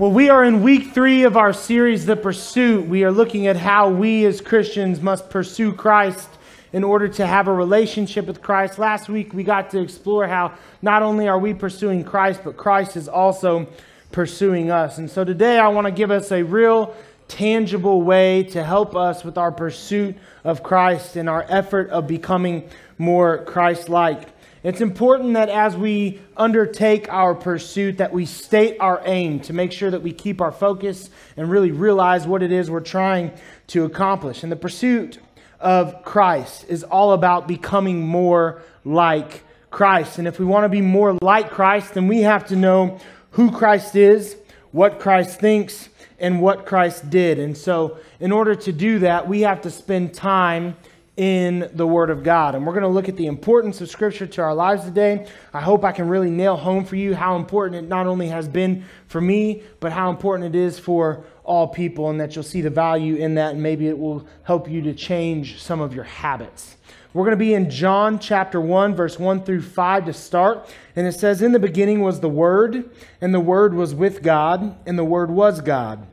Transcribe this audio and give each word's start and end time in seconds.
Well, 0.00 0.12
we 0.12 0.30
are 0.30 0.42
in 0.42 0.62
week 0.62 0.94
three 0.94 1.24
of 1.24 1.36
our 1.36 1.52
series, 1.52 2.06
The 2.06 2.16
Pursuit. 2.16 2.86
We 2.86 3.04
are 3.04 3.10
looking 3.10 3.48
at 3.48 3.56
how 3.58 3.90
we 3.90 4.24
as 4.24 4.40
Christians 4.40 5.02
must 5.02 5.28
pursue 5.28 5.74
Christ 5.74 6.26
in 6.72 6.84
order 6.84 7.06
to 7.06 7.26
have 7.26 7.48
a 7.48 7.52
relationship 7.52 8.24
with 8.24 8.40
Christ. 8.40 8.78
Last 8.78 9.10
week, 9.10 9.34
we 9.34 9.44
got 9.44 9.68
to 9.72 9.82
explore 9.82 10.26
how 10.26 10.54
not 10.80 11.02
only 11.02 11.28
are 11.28 11.38
we 11.38 11.52
pursuing 11.52 12.02
Christ, 12.02 12.40
but 12.44 12.56
Christ 12.56 12.96
is 12.96 13.08
also 13.08 13.68
pursuing 14.10 14.70
us. 14.70 14.96
And 14.96 15.10
so 15.10 15.22
today, 15.22 15.58
I 15.58 15.68
want 15.68 15.86
to 15.86 15.90
give 15.90 16.10
us 16.10 16.32
a 16.32 16.44
real 16.44 16.96
tangible 17.28 18.00
way 18.00 18.44
to 18.44 18.64
help 18.64 18.96
us 18.96 19.22
with 19.22 19.36
our 19.36 19.52
pursuit 19.52 20.16
of 20.44 20.62
Christ 20.62 21.16
and 21.16 21.28
our 21.28 21.44
effort 21.46 21.90
of 21.90 22.06
becoming 22.06 22.70
more 22.96 23.44
Christ 23.44 23.90
like. 23.90 24.30
It's 24.62 24.82
important 24.82 25.34
that 25.34 25.48
as 25.48 25.74
we 25.74 26.20
undertake 26.36 27.10
our 27.10 27.34
pursuit 27.34 27.96
that 27.96 28.12
we 28.12 28.26
state 28.26 28.76
our 28.78 29.00
aim 29.06 29.40
to 29.40 29.54
make 29.54 29.72
sure 29.72 29.90
that 29.90 30.02
we 30.02 30.12
keep 30.12 30.42
our 30.42 30.52
focus 30.52 31.08
and 31.38 31.50
really 31.50 31.70
realize 31.70 32.26
what 32.26 32.42
it 32.42 32.52
is 32.52 32.70
we're 32.70 32.80
trying 32.80 33.32
to 33.68 33.84
accomplish. 33.84 34.42
And 34.42 34.52
the 34.52 34.56
pursuit 34.56 35.18
of 35.60 36.02
Christ 36.04 36.66
is 36.68 36.84
all 36.84 37.12
about 37.12 37.48
becoming 37.48 38.06
more 38.06 38.60
like 38.84 39.44
Christ. 39.70 40.18
And 40.18 40.28
if 40.28 40.38
we 40.38 40.44
want 40.44 40.64
to 40.64 40.68
be 40.68 40.82
more 40.82 41.16
like 41.22 41.50
Christ, 41.50 41.94
then 41.94 42.06
we 42.06 42.20
have 42.20 42.46
to 42.48 42.56
know 42.56 42.98
who 43.30 43.50
Christ 43.50 43.96
is, 43.96 44.36
what 44.72 45.00
Christ 45.00 45.40
thinks, 45.40 45.88
and 46.18 46.42
what 46.42 46.66
Christ 46.66 47.08
did. 47.08 47.38
And 47.38 47.56
so, 47.56 47.98
in 48.18 48.30
order 48.30 48.54
to 48.54 48.72
do 48.72 48.98
that, 48.98 49.26
we 49.26 49.40
have 49.40 49.62
to 49.62 49.70
spend 49.70 50.12
time 50.12 50.76
in 51.16 51.70
the 51.74 51.86
Word 51.86 52.10
of 52.10 52.22
God. 52.22 52.54
And 52.54 52.66
we're 52.66 52.72
going 52.72 52.82
to 52.82 52.88
look 52.88 53.08
at 53.08 53.16
the 53.16 53.26
importance 53.26 53.80
of 53.80 53.90
Scripture 53.90 54.26
to 54.26 54.42
our 54.42 54.54
lives 54.54 54.84
today. 54.84 55.26
I 55.52 55.60
hope 55.60 55.84
I 55.84 55.92
can 55.92 56.08
really 56.08 56.30
nail 56.30 56.56
home 56.56 56.84
for 56.84 56.96
you 56.96 57.14
how 57.14 57.36
important 57.36 57.84
it 57.84 57.88
not 57.88 58.06
only 58.06 58.28
has 58.28 58.48
been 58.48 58.84
for 59.06 59.20
me, 59.20 59.62
but 59.80 59.92
how 59.92 60.10
important 60.10 60.54
it 60.54 60.58
is 60.58 60.78
for 60.78 61.24
all 61.44 61.66
people, 61.66 62.10
and 62.10 62.20
that 62.20 62.34
you'll 62.34 62.44
see 62.44 62.60
the 62.60 62.70
value 62.70 63.16
in 63.16 63.34
that, 63.34 63.52
and 63.52 63.62
maybe 63.62 63.88
it 63.88 63.98
will 63.98 64.26
help 64.44 64.70
you 64.70 64.80
to 64.82 64.94
change 64.94 65.60
some 65.60 65.80
of 65.80 65.94
your 65.94 66.04
habits. 66.04 66.76
We're 67.12 67.24
going 67.24 67.36
to 67.36 67.44
be 67.44 67.54
in 67.54 67.70
John 67.70 68.20
chapter 68.20 68.60
1, 68.60 68.94
verse 68.94 69.18
1 69.18 69.42
through 69.42 69.62
5 69.62 70.04
to 70.04 70.12
start. 70.12 70.72
And 70.94 71.08
it 71.08 71.12
says, 71.12 71.42
In 71.42 71.50
the 71.50 71.58
beginning 71.58 72.02
was 72.02 72.20
the 72.20 72.28
Word, 72.28 72.88
and 73.20 73.34
the 73.34 73.40
Word 73.40 73.74
was 73.74 73.96
with 73.96 74.22
God, 74.22 74.76
and 74.86 74.96
the 74.96 75.04
Word 75.04 75.28
was 75.28 75.60
God. 75.60 76.06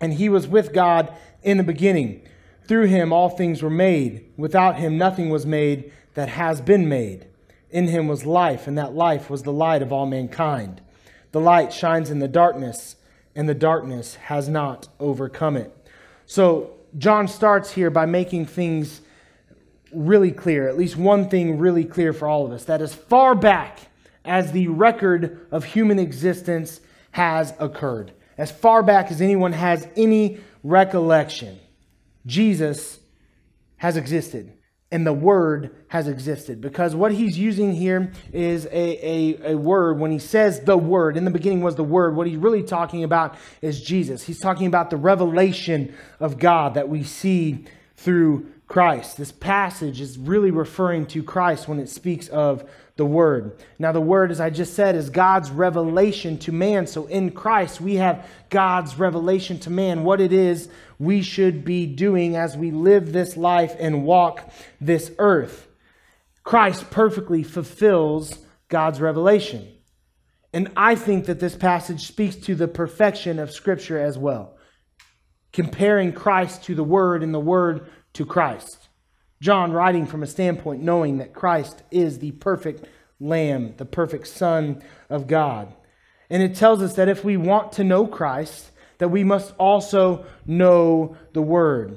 And 0.00 0.14
He 0.14 0.28
was 0.28 0.46
with 0.46 0.72
God 0.72 1.12
in 1.42 1.56
the 1.56 1.64
beginning. 1.64 2.22
Through 2.68 2.86
him 2.86 3.12
all 3.14 3.30
things 3.30 3.62
were 3.62 3.70
made. 3.70 4.30
Without 4.36 4.78
him 4.78 4.98
nothing 4.98 5.30
was 5.30 5.46
made 5.46 5.90
that 6.14 6.28
has 6.28 6.60
been 6.60 6.88
made. 6.88 7.26
In 7.70 7.88
him 7.88 8.06
was 8.08 8.26
life, 8.26 8.66
and 8.66 8.76
that 8.78 8.94
life 8.94 9.28
was 9.30 9.42
the 9.42 9.52
light 9.52 9.82
of 9.82 9.92
all 9.92 10.06
mankind. 10.06 10.82
The 11.32 11.40
light 11.40 11.72
shines 11.72 12.10
in 12.10 12.18
the 12.18 12.28
darkness, 12.28 12.96
and 13.34 13.48
the 13.48 13.54
darkness 13.54 14.14
has 14.16 14.48
not 14.48 14.88
overcome 15.00 15.56
it. 15.56 15.74
So, 16.26 16.74
John 16.96 17.28
starts 17.28 17.72
here 17.72 17.90
by 17.90 18.06
making 18.06 18.46
things 18.46 19.02
really 19.92 20.32
clear, 20.32 20.68
at 20.68 20.78
least 20.78 20.96
one 20.96 21.28
thing 21.28 21.58
really 21.58 21.84
clear 21.84 22.12
for 22.12 22.28
all 22.28 22.46
of 22.46 22.52
us 22.52 22.64
that 22.64 22.82
as 22.82 22.94
far 22.94 23.34
back 23.34 23.80
as 24.24 24.52
the 24.52 24.68
record 24.68 25.46
of 25.50 25.64
human 25.64 25.98
existence 25.98 26.80
has 27.12 27.54
occurred, 27.58 28.12
as 28.36 28.50
far 28.50 28.82
back 28.82 29.10
as 29.10 29.20
anyone 29.20 29.52
has 29.52 29.86
any 29.96 30.38
recollection, 30.62 31.58
Jesus 32.28 33.00
has 33.78 33.96
existed 33.96 34.52
and 34.90 35.06
the 35.06 35.12
Word 35.12 35.84
has 35.88 36.08
existed. 36.08 36.60
Because 36.60 36.94
what 36.94 37.12
he's 37.12 37.38
using 37.38 37.74
here 37.74 38.12
is 38.32 38.66
a, 38.66 38.70
a, 38.72 39.52
a, 39.52 39.56
word. 39.56 39.98
When 39.98 40.10
he 40.10 40.18
says 40.18 40.60
the 40.60 40.78
Word, 40.78 41.16
in 41.16 41.24
the 41.24 41.30
beginning 41.30 41.60
was 41.60 41.76
the 41.76 41.84
Word, 41.84 42.16
what 42.16 42.26
he's 42.26 42.36
really 42.36 42.62
talking 42.62 43.04
about 43.04 43.36
is 43.60 43.82
Jesus. 43.82 44.24
He's 44.24 44.40
talking 44.40 44.66
about 44.66 44.90
the 44.90 44.96
revelation 44.96 45.94
of 46.20 46.38
God 46.38 46.74
that 46.74 46.88
we 46.88 47.02
see 47.02 47.64
through 47.96 48.50
Christ. 48.66 49.16
This 49.16 49.32
passage 49.32 50.00
is 50.00 50.18
really 50.18 50.50
referring 50.50 51.06
to 51.06 51.22
Christ 51.22 51.68
when 51.68 51.78
it 51.78 51.88
speaks 51.88 52.28
of 52.28 52.68
the 52.98 53.06
Word. 53.06 53.56
Now, 53.78 53.92
the 53.92 54.00
Word, 54.00 54.32
as 54.32 54.40
I 54.40 54.50
just 54.50 54.74
said, 54.74 54.96
is 54.96 55.08
God's 55.08 55.50
revelation 55.50 56.36
to 56.38 56.52
man. 56.52 56.88
So 56.88 57.06
in 57.06 57.30
Christ, 57.30 57.80
we 57.80 57.94
have 57.94 58.28
God's 58.50 58.98
revelation 58.98 59.60
to 59.60 59.70
man, 59.70 60.02
what 60.02 60.20
it 60.20 60.32
is 60.32 60.68
we 60.98 61.22
should 61.22 61.64
be 61.64 61.86
doing 61.86 62.34
as 62.34 62.56
we 62.56 62.72
live 62.72 63.12
this 63.12 63.36
life 63.36 63.74
and 63.78 64.04
walk 64.04 64.52
this 64.80 65.12
earth. 65.18 65.68
Christ 66.42 66.90
perfectly 66.90 67.44
fulfills 67.44 68.36
God's 68.68 69.00
revelation. 69.00 69.68
And 70.52 70.72
I 70.76 70.96
think 70.96 71.26
that 71.26 71.38
this 71.38 71.54
passage 71.54 72.08
speaks 72.08 72.34
to 72.34 72.56
the 72.56 72.66
perfection 72.66 73.38
of 73.38 73.52
Scripture 73.52 73.98
as 73.98 74.18
well, 74.18 74.56
comparing 75.52 76.12
Christ 76.12 76.64
to 76.64 76.74
the 76.74 76.82
Word 76.82 77.22
and 77.22 77.32
the 77.32 77.38
Word 77.38 77.88
to 78.14 78.26
Christ. 78.26 78.87
John 79.40 79.72
writing 79.72 80.06
from 80.06 80.22
a 80.22 80.26
standpoint 80.26 80.82
knowing 80.82 81.18
that 81.18 81.32
Christ 81.32 81.82
is 81.90 82.18
the 82.18 82.32
perfect 82.32 82.86
Lamb, 83.20 83.74
the 83.76 83.84
perfect 83.84 84.26
Son 84.26 84.82
of 85.08 85.26
God. 85.26 85.72
And 86.30 86.42
it 86.42 86.54
tells 86.54 86.82
us 86.82 86.94
that 86.94 87.08
if 87.08 87.24
we 87.24 87.36
want 87.36 87.72
to 87.72 87.84
know 87.84 88.06
Christ, 88.06 88.70
that 88.98 89.08
we 89.08 89.24
must 89.24 89.54
also 89.58 90.26
know 90.46 91.16
the 91.32 91.42
Word. 91.42 91.96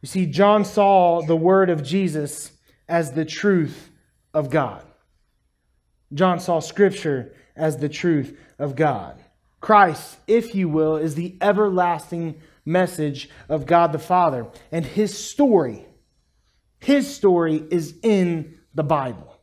You 0.00 0.08
see, 0.08 0.26
John 0.26 0.64
saw 0.64 1.22
the 1.22 1.36
Word 1.36 1.70
of 1.70 1.82
Jesus 1.82 2.52
as 2.88 3.12
the 3.12 3.24
truth 3.24 3.90
of 4.34 4.50
God. 4.50 4.84
John 6.12 6.40
saw 6.40 6.60
Scripture 6.60 7.34
as 7.56 7.76
the 7.76 7.88
truth 7.88 8.36
of 8.58 8.76
God. 8.76 9.18
Christ, 9.60 10.18
if 10.26 10.54
you 10.54 10.68
will, 10.68 10.96
is 10.96 11.14
the 11.14 11.36
everlasting 11.40 12.40
message 12.64 13.30
of 13.48 13.66
God 13.66 13.92
the 13.92 13.98
Father. 13.98 14.46
And 14.72 14.84
his 14.84 15.16
story 15.16 15.86
his 16.82 17.12
story 17.12 17.62
is 17.70 17.94
in 18.02 18.58
the 18.74 18.82
Bible. 18.82 19.38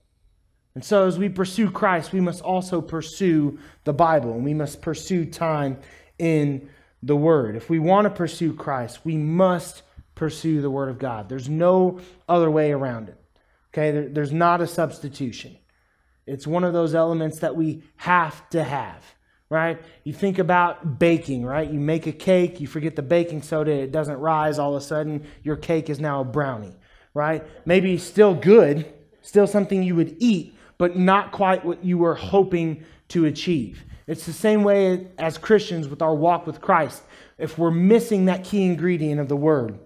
And 0.76 0.84
so, 0.84 1.08
as 1.08 1.18
we 1.18 1.30
pursue 1.30 1.72
Christ, 1.72 2.12
we 2.12 2.20
must 2.20 2.42
also 2.42 2.82
pursue 2.82 3.60
the 3.86 3.94
Bible 3.94 4.34
and 4.34 4.44
we 4.44 4.54
must 4.54 4.82
pursue 4.82 5.26
time 5.26 5.80
in 6.18 6.70
the 7.02 7.16
Word. 7.16 7.56
If 7.56 7.70
we 7.70 7.80
want 7.80 8.06
to 8.06 8.10
pursue 8.10 8.54
Christ, 8.54 9.06
we 9.06 9.16
must 9.16 9.84
pursue 10.16 10.62
the 10.62 10.70
Word 10.70 10.90
of 10.90 11.00
God. 11.00 11.30
There's 11.30 11.48
no 11.48 12.02
other 12.28 12.52
way 12.52 12.74
around 12.74 13.08
it. 13.08 13.18
Okay? 13.74 13.92
There, 13.92 14.10
there's 14.10 14.34
not 14.34 14.60
a 14.60 14.68
substitution. 14.68 15.58
It's 16.28 16.46
one 16.46 16.66
of 16.66 16.74
those 16.74 16.94
elements 16.94 17.40
that 17.40 17.56
we 17.56 17.84
have 17.96 18.50
to 18.50 18.66
have, 18.66 19.04
right? 19.50 19.82
You 20.04 20.12
think 20.12 20.40
about 20.40 21.00
baking, 21.00 21.46
right? 21.46 21.72
You 21.72 21.80
make 21.80 22.06
a 22.06 22.12
cake, 22.12 22.60
you 22.60 22.68
forget 22.68 22.98
the 22.98 23.02
baking 23.02 23.44
soda, 23.44 23.72
it 23.72 23.94
doesn't 23.94 24.18
rise, 24.18 24.60
all 24.60 24.76
of 24.76 24.82
a 24.82 24.86
sudden 24.86 25.26
your 25.42 25.56
cake 25.56 25.90
is 25.90 26.02
now 26.02 26.20
a 26.20 26.26
brownie 26.26 26.76
right? 27.14 27.44
Maybe 27.66 27.98
still 27.98 28.34
good, 28.34 28.92
still 29.22 29.48
something 29.48 29.84
you 29.84 29.96
would 29.96 30.16
eat, 30.20 30.56
but 30.78 30.98
not 30.98 31.32
quite 31.32 31.66
what 31.66 31.84
you 31.84 31.98
were 31.98 32.16
hoping 32.16 32.84
to 33.10 33.26
achieve. 33.26 33.84
It's 34.08 34.26
the 34.26 34.34
same 34.34 34.64
way 34.64 35.08
as 35.18 35.38
Christians 35.38 35.88
with 35.88 36.02
our 36.02 36.16
walk 36.16 36.48
with 36.48 36.62
Christ. 36.62 37.04
If 37.38 37.58
we're 37.58 37.72
missing 37.72 38.26
that 38.26 38.44
key 38.44 38.64
ingredient 38.64 39.20
of 39.20 39.30
the 39.30 39.36
Word, 39.36 39.80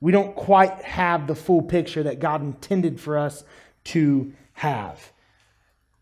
we 0.00 0.12
don't 0.12 0.34
quite 0.34 0.82
have 0.82 1.26
the 1.26 1.34
full 1.34 1.62
picture 1.62 2.02
that 2.02 2.20
God 2.20 2.42
intended 2.42 3.00
for 3.00 3.18
us 3.18 3.44
to 3.84 4.32
have. 4.54 5.12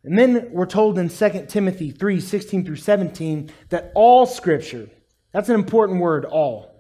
And 0.05 0.19
then 0.19 0.49
we're 0.53 0.67
told 0.67 0.99
in 0.99 1.09
2 1.09 1.47
Timothy 1.49 1.91
3 1.91 2.21
16 2.21 2.65
through 2.65 2.77
17 2.77 3.50
that 3.69 3.93
all 3.94 4.27
Scripture, 4.27 4.88
that's 5.33 5.49
an 5.49 5.55
important 5.55 6.00
word, 6.00 6.25
all 6.25 6.78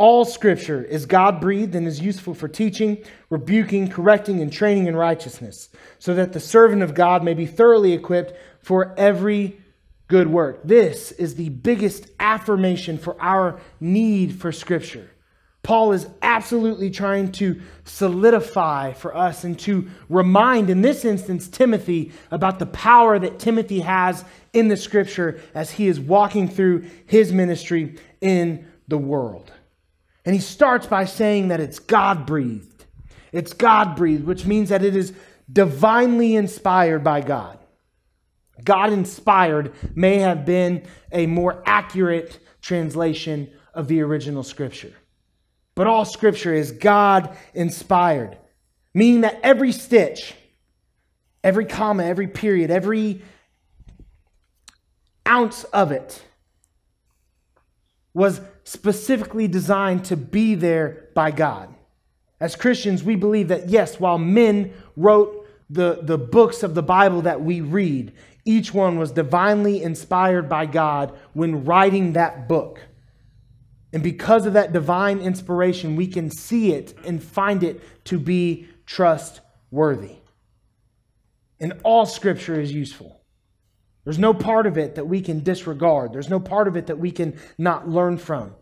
all 0.00 0.24
scripture 0.24 0.82
is 0.82 1.04
God 1.04 1.42
breathed 1.42 1.74
and 1.74 1.86
is 1.86 2.00
useful 2.00 2.32
for 2.32 2.48
teaching, 2.48 3.04
rebuking, 3.28 3.86
correcting, 3.86 4.40
and 4.40 4.50
training 4.50 4.86
in 4.86 4.96
righteousness, 4.96 5.68
so 5.98 6.14
that 6.14 6.32
the 6.32 6.40
servant 6.40 6.80
of 6.80 6.94
God 6.94 7.22
may 7.22 7.34
be 7.34 7.44
thoroughly 7.44 7.92
equipped 7.92 8.32
for 8.62 8.94
every 8.96 9.60
good 10.08 10.26
work. 10.26 10.62
This 10.64 11.12
is 11.12 11.34
the 11.34 11.50
biggest 11.50 12.06
affirmation 12.18 12.96
for 12.96 13.14
our 13.20 13.60
need 13.78 14.40
for 14.40 14.52
scripture. 14.52 15.10
Paul 15.62 15.92
is 15.92 16.06
absolutely 16.22 16.88
trying 16.88 17.32
to 17.32 17.60
solidify 17.84 18.94
for 18.94 19.14
us 19.14 19.44
and 19.44 19.58
to 19.58 19.90
remind, 20.08 20.70
in 20.70 20.80
this 20.80 21.04
instance, 21.04 21.46
Timothy 21.46 22.12
about 22.30 22.58
the 22.58 22.64
power 22.64 23.18
that 23.18 23.38
Timothy 23.38 23.80
has 23.80 24.24
in 24.54 24.68
the 24.68 24.78
scripture 24.78 25.42
as 25.54 25.72
he 25.72 25.88
is 25.88 26.00
walking 26.00 26.48
through 26.48 26.86
his 27.04 27.34
ministry 27.34 27.98
in 28.22 28.66
the 28.88 28.96
world. 28.96 29.52
And 30.30 30.36
he 30.36 30.40
starts 30.40 30.86
by 30.86 31.06
saying 31.06 31.48
that 31.48 31.58
it's 31.58 31.80
God 31.80 32.24
breathed. 32.24 32.84
It's 33.32 33.52
God 33.52 33.96
breathed, 33.96 34.24
which 34.24 34.46
means 34.46 34.68
that 34.68 34.84
it 34.84 34.94
is 34.94 35.12
divinely 35.52 36.36
inspired 36.36 37.02
by 37.02 37.20
God. 37.20 37.58
God 38.62 38.92
inspired 38.92 39.72
may 39.96 40.18
have 40.18 40.46
been 40.46 40.86
a 41.10 41.26
more 41.26 41.64
accurate 41.66 42.38
translation 42.62 43.50
of 43.74 43.88
the 43.88 44.02
original 44.02 44.44
scripture. 44.44 44.92
But 45.74 45.88
all 45.88 46.04
scripture 46.04 46.54
is 46.54 46.70
God 46.70 47.36
inspired, 47.52 48.38
meaning 48.94 49.22
that 49.22 49.40
every 49.42 49.72
stitch, 49.72 50.36
every 51.42 51.64
comma, 51.64 52.04
every 52.04 52.28
period, 52.28 52.70
every 52.70 53.20
ounce 55.26 55.64
of 55.64 55.90
it 55.90 56.22
was 58.12 58.40
specifically 58.64 59.46
designed 59.48 60.04
to 60.06 60.16
be 60.16 60.54
there 60.54 61.08
by 61.14 61.30
God. 61.30 61.74
As 62.40 62.56
Christians, 62.56 63.04
we 63.04 63.16
believe 63.16 63.48
that 63.48 63.68
yes, 63.68 64.00
while 64.00 64.18
men 64.18 64.72
wrote 64.96 65.46
the, 65.68 66.00
the 66.02 66.18
books 66.18 66.62
of 66.62 66.74
the 66.74 66.82
Bible 66.82 67.22
that 67.22 67.42
we 67.42 67.60
read, 67.60 68.12
each 68.44 68.72
one 68.72 68.98
was 68.98 69.12
divinely 69.12 69.82
inspired 69.82 70.48
by 70.48 70.66
God 70.66 71.16
when 71.34 71.64
writing 71.64 72.14
that 72.14 72.48
book. 72.48 72.80
And 73.92 74.02
because 74.02 74.46
of 74.46 74.54
that 74.54 74.72
divine 74.72 75.20
inspiration, 75.20 75.96
we 75.96 76.06
can 76.06 76.30
see 76.30 76.72
it 76.72 76.94
and 77.04 77.22
find 77.22 77.62
it 77.62 78.04
to 78.04 78.18
be 78.18 78.68
trustworthy. 78.86 80.16
And 81.58 81.74
all 81.82 82.06
scripture 82.06 82.58
is 82.58 82.72
useful. 82.72 83.19
There's 84.04 84.18
no 84.18 84.32
part 84.32 84.66
of 84.66 84.78
it 84.78 84.94
that 84.94 85.06
we 85.06 85.20
can 85.20 85.40
disregard, 85.40 86.12
there's 86.12 86.30
no 86.30 86.40
part 86.40 86.68
of 86.68 86.76
it 86.76 86.86
that 86.86 86.98
we 86.98 87.10
can 87.10 87.38
not 87.58 87.88
learn 87.88 88.18
from. 88.18 88.54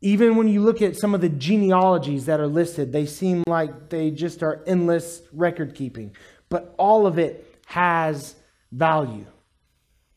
Even 0.00 0.34
when 0.34 0.48
you 0.48 0.60
look 0.62 0.82
at 0.82 0.96
some 0.96 1.14
of 1.14 1.20
the 1.20 1.28
genealogies 1.28 2.26
that 2.26 2.40
are 2.40 2.48
listed, 2.48 2.92
they 2.92 3.06
seem 3.06 3.44
like 3.46 3.88
they 3.88 4.10
just 4.10 4.42
are 4.42 4.64
endless 4.66 5.22
record 5.32 5.76
keeping. 5.76 6.16
But 6.48 6.74
all 6.76 7.06
of 7.06 7.18
it 7.18 7.56
has 7.66 8.34
value. 8.72 9.26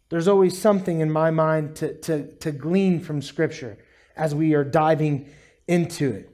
There's 0.09 0.27
always 0.27 0.59
something 0.59 1.01
in 1.01 1.12
my 1.12 1.29
mind 1.29 1.75
to, 1.77 1.94
to, 2.01 2.27
to 2.38 2.51
glean 2.51 3.00
from 3.00 3.21
Scripture 3.21 3.77
as 4.15 4.33
we 4.33 4.56
are 4.56 4.63
diving 4.63 5.29
into 5.67 6.12
it. 6.12 6.31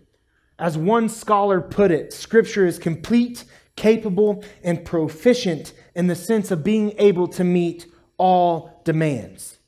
As 0.58 0.78
one 0.78 1.10
scholar 1.10 1.60
put 1.60 1.92
it, 1.92 2.14
Scripture 2.14 2.66
is 2.66 2.78
complete, 2.78 3.44
capable, 3.76 4.44
and 4.64 4.86
proficient 4.86 5.74
in 5.96 6.08
the 6.08 6.16
sense 6.16 6.52
of 6.52 6.64
being 6.64 6.94
able 6.98 7.28
to 7.28 7.44
meet 7.44 7.86
all 8.18 8.82
demands. 8.84 9.60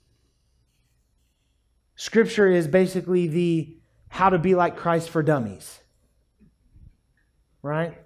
Scripture 1.96 2.48
is 2.48 2.68
basically 2.68 3.28
the 3.28 3.78
how 4.10 4.30
to 4.30 4.38
be 4.38 4.56
like 4.56 4.78
Christ 4.78 5.10
for 5.10 5.24
dummies. 5.24 5.80
Right? 7.62 7.98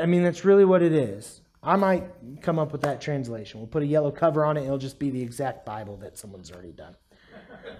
I 0.00 0.06
mean, 0.06 0.22
that's 0.22 0.44
really 0.44 0.64
what 0.64 0.82
it 0.82 0.92
is. 0.92 1.40
I 1.62 1.76
might 1.76 2.04
come 2.42 2.58
up 2.58 2.72
with 2.72 2.82
that 2.82 3.00
translation. 3.00 3.60
We'll 3.60 3.68
put 3.68 3.82
a 3.82 3.86
yellow 3.86 4.10
cover 4.10 4.44
on 4.44 4.56
it, 4.56 4.64
it'll 4.64 4.78
just 4.78 4.98
be 4.98 5.10
the 5.10 5.22
exact 5.22 5.64
Bible 5.64 5.96
that 5.98 6.18
someone's 6.18 6.50
already 6.50 6.72
done. 6.72 6.96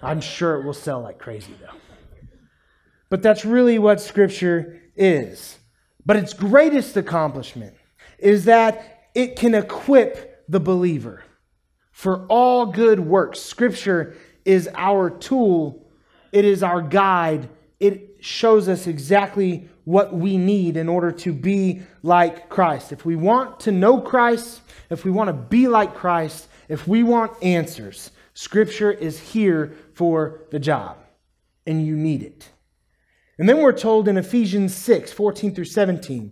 I'm 0.01 0.21
sure 0.21 0.59
it 0.59 0.65
will 0.65 0.73
sell 0.73 1.01
like 1.01 1.19
crazy, 1.19 1.53
though. 1.59 1.77
But 3.09 3.21
that's 3.21 3.45
really 3.45 3.79
what 3.79 4.01
Scripture 4.01 4.81
is. 4.95 5.59
But 6.05 6.17
its 6.17 6.33
greatest 6.33 6.97
accomplishment 6.97 7.75
is 8.17 8.45
that 8.45 9.02
it 9.13 9.35
can 9.35 9.55
equip 9.55 10.45
the 10.49 10.59
believer 10.59 11.23
for 11.91 12.25
all 12.27 12.65
good 12.65 12.99
works. 12.99 13.39
Scripture 13.39 14.15
is 14.45 14.69
our 14.75 15.09
tool, 15.09 15.87
it 16.31 16.45
is 16.45 16.63
our 16.63 16.81
guide, 16.81 17.47
it 17.79 18.17
shows 18.19 18.67
us 18.67 18.87
exactly 18.87 19.69
what 19.85 20.13
we 20.13 20.37
need 20.37 20.77
in 20.77 20.87
order 20.87 21.11
to 21.11 21.33
be 21.33 21.81
like 22.01 22.49
Christ. 22.49 22.91
If 22.91 23.05
we 23.05 23.15
want 23.15 23.59
to 23.61 23.71
know 23.71 23.99
Christ, 23.99 24.61
if 24.89 25.05
we 25.05 25.11
want 25.11 25.27
to 25.27 25.33
be 25.33 25.67
like 25.67 25.93
Christ, 25.93 26.47
if 26.69 26.87
we 26.87 27.03
want 27.03 27.31
answers, 27.43 28.11
Scripture 28.33 28.91
is 28.91 29.19
here 29.19 29.75
for 29.93 30.41
the 30.51 30.59
job, 30.59 30.97
and 31.67 31.85
you 31.85 31.95
need 31.95 32.23
it. 32.23 32.49
And 33.37 33.47
then 33.47 33.57
we're 33.61 33.73
told 33.73 34.07
in 34.07 34.17
Ephesians 34.17 34.73
6 34.75 35.11
14 35.11 35.53
through 35.53 35.65
17 35.65 36.31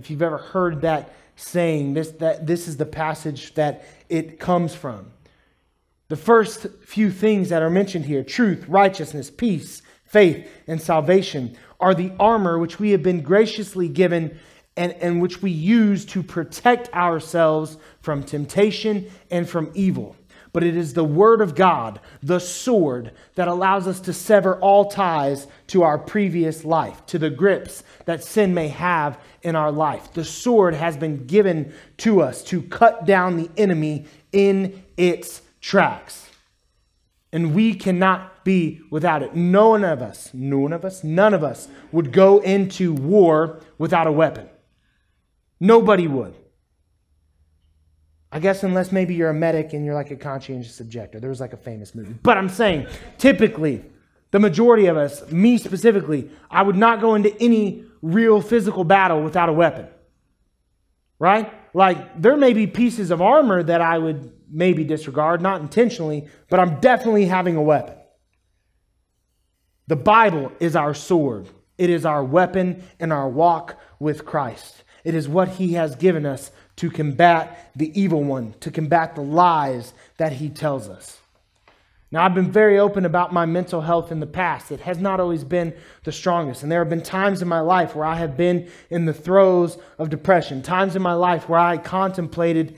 If 0.00 0.08
you've 0.08 0.22
ever 0.22 0.38
heard 0.38 0.80
that 0.80 1.12
saying, 1.36 1.92
this, 1.92 2.10
that, 2.12 2.46
this 2.46 2.66
is 2.66 2.78
the 2.78 2.86
passage 2.86 3.52
that 3.52 3.84
it 4.08 4.40
comes 4.40 4.74
from. 4.74 5.12
The 6.08 6.16
first 6.16 6.66
few 6.82 7.10
things 7.10 7.50
that 7.50 7.60
are 7.60 7.68
mentioned 7.68 8.06
here 8.06 8.24
truth, 8.24 8.64
righteousness, 8.66 9.30
peace, 9.30 9.82
faith, 10.06 10.48
and 10.66 10.80
salvation 10.80 11.54
are 11.78 11.92
the 11.92 12.12
armor 12.18 12.58
which 12.58 12.80
we 12.80 12.92
have 12.92 13.02
been 13.02 13.20
graciously 13.20 13.88
given 13.88 14.38
and, 14.74 14.92
and 14.94 15.20
which 15.20 15.42
we 15.42 15.50
use 15.50 16.06
to 16.06 16.22
protect 16.22 16.90
ourselves 16.94 17.76
from 18.00 18.22
temptation 18.22 19.10
and 19.30 19.46
from 19.46 19.70
evil. 19.74 20.16
But 20.52 20.64
it 20.64 20.76
is 20.76 20.94
the 20.94 21.04
Word 21.04 21.40
of 21.40 21.54
God, 21.54 22.00
the 22.22 22.40
sword, 22.40 23.12
that 23.36 23.48
allows 23.48 23.86
us 23.86 24.00
to 24.00 24.12
sever 24.12 24.58
all 24.60 24.86
ties 24.86 25.46
to 25.68 25.82
our 25.82 25.98
previous 25.98 26.64
life, 26.64 27.06
to 27.06 27.18
the 27.18 27.30
grips 27.30 27.84
that 28.04 28.24
sin 28.24 28.52
may 28.52 28.68
have 28.68 29.18
in 29.42 29.54
our 29.54 29.70
life. 29.70 30.12
The 30.12 30.24
sword 30.24 30.74
has 30.74 30.96
been 30.96 31.26
given 31.26 31.72
to 31.98 32.20
us 32.22 32.42
to 32.44 32.62
cut 32.62 33.06
down 33.06 33.36
the 33.36 33.50
enemy 33.56 34.06
in 34.32 34.82
its 34.96 35.42
tracks. 35.60 36.28
And 37.32 37.54
we 37.54 37.74
cannot 37.74 38.44
be 38.44 38.80
without 38.90 39.22
it. 39.22 39.36
No 39.36 39.70
one 39.70 39.84
of 39.84 40.02
us, 40.02 40.30
none 40.34 40.72
of 40.72 40.84
us, 40.84 41.04
none 41.04 41.32
of 41.32 41.44
us 41.44 41.68
would 41.92 42.12
go 42.12 42.40
into 42.40 42.92
war 42.92 43.60
without 43.78 44.08
a 44.08 44.12
weapon. 44.12 44.48
Nobody 45.60 46.08
would. 46.08 46.34
I 48.32 48.38
guess 48.38 48.62
unless 48.62 48.92
maybe 48.92 49.14
you're 49.14 49.30
a 49.30 49.34
medic 49.34 49.72
and 49.72 49.84
you're 49.84 49.94
like 49.94 50.10
a 50.10 50.16
conscientious 50.16 50.80
objector. 50.80 51.18
There 51.18 51.30
was 51.30 51.40
like 51.40 51.52
a 51.52 51.56
famous 51.56 51.94
movie. 51.94 52.14
But 52.22 52.38
I'm 52.38 52.48
saying, 52.48 52.86
typically, 53.18 53.84
the 54.30 54.38
majority 54.38 54.86
of 54.86 54.96
us, 54.96 55.30
me 55.32 55.58
specifically, 55.58 56.30
I 56.50 56.62
would 56.62 56.76
not 56.76 57.00
go 57.00 57.16
into 57.16 57.36
any 57.42 57.84
real 58.02 58.40
physical 58.40 58.84
battle 58.84 59.22
without 59.22 59.48
a 59.48 59.52
weapon. 59.52 59.88
Right? 61.18 61.52
Like, 61.74 62.20
there 62.20 62.36
may 62.36 62.52
be 62.52 62.66
pieces 62.66 63.10
of 63.10 63.20
armor 63.20 63.62
that 63.62 63.80
I 63.80 63.98
would 63.98 64.32
maybe 64.48 64.84
disregard, 64.84 65.40
not 65.40 65.60
intentionally, 65.60 66.28
but 66.48 66.60
I'm 66.60 66.80
definitely 66.80 67.26
having 67.26 67.56
a 67.56 67.62
weapon. 67.62 67.96
The 69.86 69.96
Bible 69.96 70.52
is 70.60 70.76
our 70.76 70.94
sword, 70.94 71.48
it 71.76 71.90
is 71.90 72.06
our 72.06 72.22
weapon 72.22 72.84
in 73.00 73.10
our 73.10 73.28
walk 73.28 73.76
with 73.98 74.24
Christ. 74.24 74.84
It 75.04 75.14
is 75.14 75.28
what 75.28 75.48
He 75.48 75.74
has 75.74 75.96
given 75.96 76.26
us 76.26 76.50
to 76.76 76.90
combat 76.90 77.70
the 77.74 77.98
evil 78.00 78.22
one, 78.22 78.54
to 78.60 78.70
combat 78.70 79.14
the 79.14 79.22
lies 79.22 79.92
that 80.16 80.32
He 80.32 80.48
tells 80.48 80.88
us. 80.88 81.20
Now, 82.12 82.24
I've 82.24 82.34
been 82.34 82.50
very 82.50 82.78
open 82.78 83.04
about 83.04 83.32
my 83.32 83.46
mental 83.46 83.82
health 83.82 84.10
in 84.10 84.18
the 84.18 84.26
past. 84.26 84.72
It 84.72 84.80
has 84.80 84.98
not 84.98 85.20
always 85.20 85.44
been 85.44 85.72
the 86.02 86.10
strongest. 86.10 86.62
And 86.62 86.72
there 86.72 86.80
have 86.80 86.90
been 86.90 87.02
times 87.02 87.40
in 87.40 87.46
my 87.46 87.60
life 87.60 87.94
where 87.94 88.04
I 88.04 88.16
have 88.16 88.36
been 88.36 88.68
in 88.90 89.04
the 89.04 89.14
throes 89.14 89.78
of 89.96 90.10
depression, 90.10 90.60
times 90.60 90.96
in 90.96 91.02
my 91.02 91.12
life 91.12 91.48
where 91.48 91.60
I 91.60 91.76
contemplated, 91.76 92.76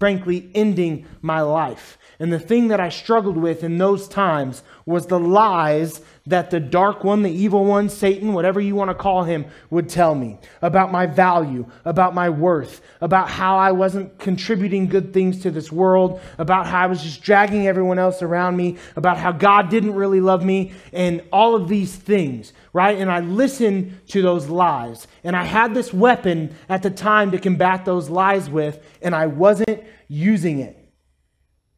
frankly, 0.00 0.50
ending 0.52 1.06
my 1.22 1.42
life. 1.42 1.96
And 2.18 2.32
the 2.32 2.40
thing 2.40 2.68
that 2.68 2.80
I 2.80 2.88
struggled 2.88 3.36
with 3.36 3.62
in 3.62 3.78
those 3.78 4.08
times 4.08 4.64
was 4.86 5.08
the 5.08 5.18
lies 5.18 6.00
that 6.26 6.50
the 6.50 6.60
dark 6.60 7.02
one, 7.02 7.22
the 7.22 7.30
evil 7.30 7.64
one, 7.64 7.88
Satan, 7.88 8.32
whatever 8.32 8.60
you 8.60 8.76
want 8.76 8.88
to 8.88 8.94
call 8.94 9.24
him, 9.24 9.44
would 9.68 9.88
tell 9.88 10.14
me 10.14 10.38
about 10.62 10.92
my 10.92 11.06
value, 11.06 11.66
about 11.84 12.14
my 12.14 12.30
worth, 12.30 12.80
about 13.00 13.28
how 13.28 13.58
I 13.58 13.72
wasn't 13.72 14.16
contributing 14.18 14.86
good 14.86 15.12
things 15.12 15.42
to 15.42 15.50
this 15.50 15.72
world, 15.72 16.20
about 16.38 16.66
how 16.66 16.82
I 16.82 16.86
was 16.86 17.02
just 17.02 17.22
dragging 17.22 17.66
everyone 17.66 17.98
else 17.98 18.22
around 18.22 18.56
me, 18.56 18.76
about 18.94 19.18
how 19.18 19.32
God 19.32 19.70
didn't 19.70 19.94
really 19.94 20.20
love 20.20 20.44
me, 20.44 20.72
and 20.92 21.22
all 21.32 21.56
of 21.56 21.68
these 21.68 21.94
things, 21.94 22.52
right? 22.72 22.96
And 22.96 23.10
I 23.10 23.20
listened 23.20 24.00
to 24.08 24.22
those 24.22 24.46
lies. 24.48 25.08
And 25.24 25.34
I 25.34 25.44
had 25.44 25.74
this 25.74 25.92
weapon 25.92 26.54
at 26.68 26.82
the 26.84 26.90
time 26.90 27.32
to 27.32 27.38
combat 27.38 27.84
those 27.84 28.08
lies 28.08 28.48
with, 28.48 28.84
and 29.02 29.16
I 29.16 29.26
wasn't 29.26 29.82
using 30.08 30.60
it. 30.60 30.85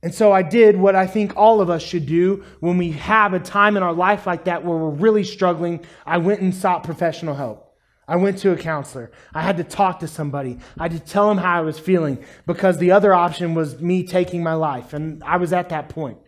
And 0.02 0.14
so 0.14 0.32
I 0.32 0.42
did 0.42 0.76
what 0.76 0.94
I 0.94 1.06
think 1.06 1.36
all 1.36 1.60
of 1.60 1.70
us 1.70 1.82
should 1.82 2.06
do 2.06 2.44
when 2.60 2.78
we 2.78 2.92
have 2.92 3.34
a 3.34 3.40
time 3.40 3.76
in 3.76 3.82
our 3.82 3.92
life 3.92 4.26
like 4.26 4.44
that 4.44 4.64
where 4.64 4.76
we're 4.76 4.90
really 4.90 5.24
struggling. 5.24 5.84
I 6.06 6.18
went 6.18 6.40
and 6.40 6.54
sought 6.54 6.84
professional 6.84 7.34
help. 7.34 7.64
I 8.06 8.16
went 8.16 8.38
to 8.38 8.52
a 8.52 8.56
counselor. 8.56 9.10
I 9.34 9.42
had 9.42 9.58
to 9.58 9.64
talk 9.64 10.00
to 10.00 10.08
somebody. 10.08 10.58
I 10.78 10.84
had 10.84 10.92
to 10.92 11.00
tell 11.00 11.28
them 11.28 11.36
how 11.36 11.58
I 11.58 11.60
was 11.62 11.78
feeling 11.78 12.24
because 12.46 12.78
the 12.78 12.92
other 12.92 13.12
option 13.12 13.54
was 13.54 13.80
me 13.80 14.06
taking 14.06 14.42
my 14.42 14.54
life. 14.54 14.94
And 14.94 15.22
I 15.24 15.36
was 15.36 15.52
at 15.52 15.68
that 15.70 15.90
point. 15.90 16.18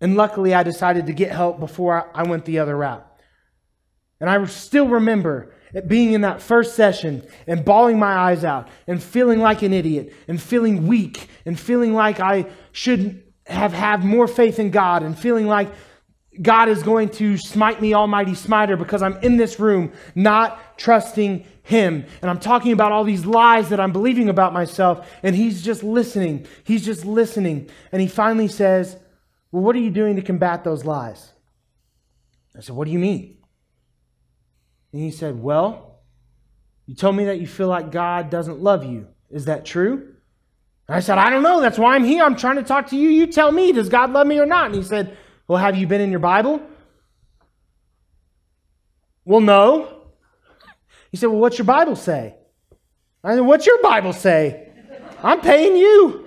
And 0.00 0.16
luckily, 0.16 0.54
I 0.54 0.64
decided 0.64 1.06
to 1.06 1.12
get 1.12 1.30
help 1.30 1.60
before 1.60 2.10
I 2.14 2.24
went 2.24 2.46
the 2.46 2.58
other 2.58 2.76
route. 2.76 3.06
And 4.20 4.28
I 4.28 4.44
still 4.46 4.88
remember 4.88 5.54
being 5.86 6.12
in 6.12 6.20
that 6.22 6.40
first 6.40 6.76
session 6.76 7.26
and 7.46 7.64
bawling 7.64 7.98
my 7.98 8.14
eyes 8.14 8.44
out 8.44 8.68
and 8.86 9.02
feeling 9.02 9.40
like 9.40 9.62
an 9.62 9.72
idiot 9.72 10.12
and 10.28 10.40
feeling 10.40 10.86
weak 10.86 11.28
and 11.44 11.58
feeling 11.58 11.94
like 11.94 12.20
I 12.20 12.46
should 12.72 13.22
have 13.46 13.72
had 13.72 14.04
more 14.04 14.26
faith 14.28 14.58
in 14.58 14.70
God 14.70 15.02
and 15.02 15.18
feeling 15.18 15.46
like 15.46 15.68
God 16.40 16.68
is 16.68 16.82
going 16.82 17.10
to 17.10 17.38
smite 17.38 17.80
me, 17.80 17.94
Almighty 17.94 18.34
Smiter, 18.34 18.76
because 18.76 19.02
I'm 19.02 19.16
in 19.18 19.36
this 19.36 19.60
room 19.60 19.92
not 20.14 20.76
trusting 20.76 21.44
Him. 21.62 22.04
And 22.22 22.30
I'm 22.30 22.40
talking 22.40 22.72
about 22.72 22.92
all 22.92 23.04
these 23.04 23.24
lies 23.24 23.68
that 23.68 23.78
I'm 23.78 23.92
believing 23.92 24.28
about 24.28 24.52
myself, 24.52 25.08
and 25.22 25.36
He's 25.36 25.62
just 25.62 25.84
listening. 25.84 26.46
He's 26.64 26.84
just 26.84 27.04
listening. 27.04 27.70
And 27.92 28.02
He 28.02 28.08
finally 28.08 28.48
says, 28.48 28.96
Well, 29.52 29.62
what 29.62 29.76
are 29.76 29.80
you 29.80 29.90
doing 29.90 30.16
to 30.16 30.22
combat 30.22 30.64
those 30.64 30.84
lies? 30.84 31.32
I 32.56 32.60
said, 32.60 32.74
What 32.74 32.86
do 32.86 32.90
you 32.90 32.98
mean? 32.98 33.36
And 34.94 35.02
He 35.02 35.10
said, 35.10 35.42
Well, 35.42 35.98
you 36.86 36.94
told 36.94 37.16
me 37.16 37.24
that 37.24 37.40
you 37.40 37.48
feel 37.48 37.66
like 37.66 37.90
God 37.90 38.30
doesn't 38.30 38.60
love 38.60 38.84
you. 38.84 39.08
Is 39.28 39.46
that 39.46 39.64
true? 39.64 40.14
And 40.86 40.96
I 40.96 41.00
said, 41.00 41.18
I 41.18 41.30
don't 41.30 41.42
know. 41.42 41.60
That's 41.60 41.78
why 41.78 41.96
I'm 41.96 42.04
here. 42.04 42.22
I'm 42.22 42.36
trying 42.36 42.56
to 42.56 42.62
talk 42.62 42.90
to 42.90 42.96
you. 42.96 43.08
You 43.08 43.26
tell 43.26 43.50
me, 43.50 43.72
does 43.72 43.88
God 43.88 44.12
love 44.12 44.28
me 44.28 44.38
or 44.38 44.46
not? 44.46 44.66
And 44.66 44.76
he 44.76 44.84
said, 44.84 45.16
Well, 45.48 45.58
have 45.58 45.76
you 45.76 45.88
been 45.88 46.00
in 46.00 46.12
your 46.12 46.20
Bible? 46.20 46.62
Well, 49.24 49.40
no. 49.40 50.02
He 51.10 51.16
said, 51.16 51.26
Well, 51.26 51.40
what's 51.40 51.58
your 51.58 51.64
Bible 51.64 51.96
say? 51.96 52.36
I 53.24 53.34
said, 53.34 53.40
What's 53.40 53.66
your 53.66 53.82
Bible 53.82 54.12
say? 54.12 54.68
I'm 55.24 55.40
paying 55.40 55.76
you. 55.76 56.24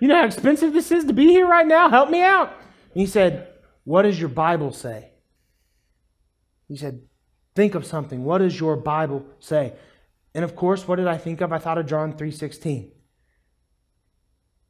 You 0.00 0.08
know 0.08 0.16
how 0.16 0.26
expensive 0.26 0.72
this 0.72 0.90
is 0.90 1.04
to 1.04 1.12
be 1.12 1.28
here 1.28 1.46
right 1.46 1.66
now? 1.68 1.88
Help 1.88 2.10
me 2.10 2.20
out. 2.20 2.48
And 2.94 3.00
he 3.00 3.06
said, 3.06 3.46
What 3.84 4.02
does 4.02 4.18
your 4.18 4.28
Bible 4.28 4.72
say? 4.72 5.12
He 6.66 6.76
said, 6.76 7.00
Think 7.58 7.74
of 7.74 7.84
something. 7.84 8.22
What 8.22 8.38
does 8.38 8.60
your 8.60 8.76
Bible 8.76 9.26
say? 9.40 9.72
And 10.32 10.44
of 10.44 10.54
course, 10.54 10.86
what 10.86 10.94
did 10.94 11.08
I 11.08 11.18
think 11.18 11.40
of? 11.40 11.52
I 11.52 11.58
thought 11.58 11.76
of 11.76 11.86
John 11.86 12.12
3:16. 12.12 12.92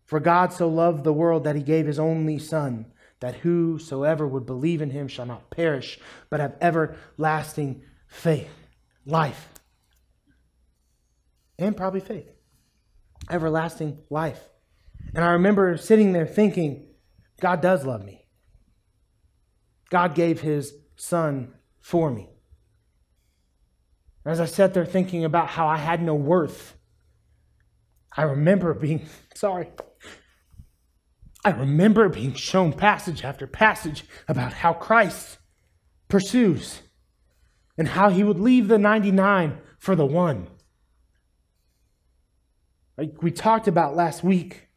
For 0.07 0.21
God 0.21 0.55
so 0.55 0.71
loved 0.71 1.05
the 1.05 1.13
world 1.13 1.45
that 1.45 1.55
he 1.55 1.63
gave 1.63 1.87
his 1.87 1.99
only 1.99 2.39
son, 2.39 2.87
that 3.21 3.35
whosoever 3.45 4.27
would 4.27 4.47
believe 4.47 4.81
in 4.81 4.89
him 4.89 5.07
shall 5.07 5.27
not 5.27 5.51
perish, 5.51 6.01
but 6.31 6.41
have 6.41 6.57
everlasting 6.63 7.83
faith, 8.07 8.71
life. 9.05 9.53
And 11.59 11.77
probably 11.77 12.01
faith. 12.01 12.31
Everlasting 13.29 13.99
life. 14.09 14.49
And 15.15 15.23
I 15.23 15.33
remember 15.33 15.77
sitting 15.77 16.13
there 16.13 16.27
thinking, 16.27 16.87
God 17.39 17.61
does 17.61 17.85
love 17.85 18.03
me. 18.03 18.25
God 19.91 20.15
gave 20.15 20.41
his 20.41 20.73
son 20.97 21.53
for 21.83 22.11
me. 22.11 22.31
As 24.25 24.41
I 24.41 24.47
sat 24.47 24.75
there 24.75 24.85
thinking 24.85 25.25
about 25.25 25.49
how 25.49 25.67
I 25.67 25.77
had 25.77 26.03
no 26.03 26.15
worth, 26.15 26.77
I 28.17 28.23
remember 28.23 28.75
being, 28.75 29.07
sorry, 29.35 29.69
I 31.45 31.51
remember 31.51 32.09
being 32.09 32.35
shown 32.35 32.73
passage 32.73 33.25
after 33.25 33.47
passage 33.47 34.05
about 34.27 34.53
how 34.53 34.73
Christ 34.73 35.39
pursues 36.09 36.83
and 37.77 37.89
how 37.89 38.11
he 38.11 38.25
would 38.25 38.41
leave 38.41 38.69
the 38.69 38.79
99 38.79 39.59
for 39.79 39.95
the 39.95 40.05
one. 40.05 40.49
Like 42.97 43.23
we 43.23 43.31
talked 43.31 43.69
about 43.69 43.95
last 43.95 44.25
week. 44.25 44.69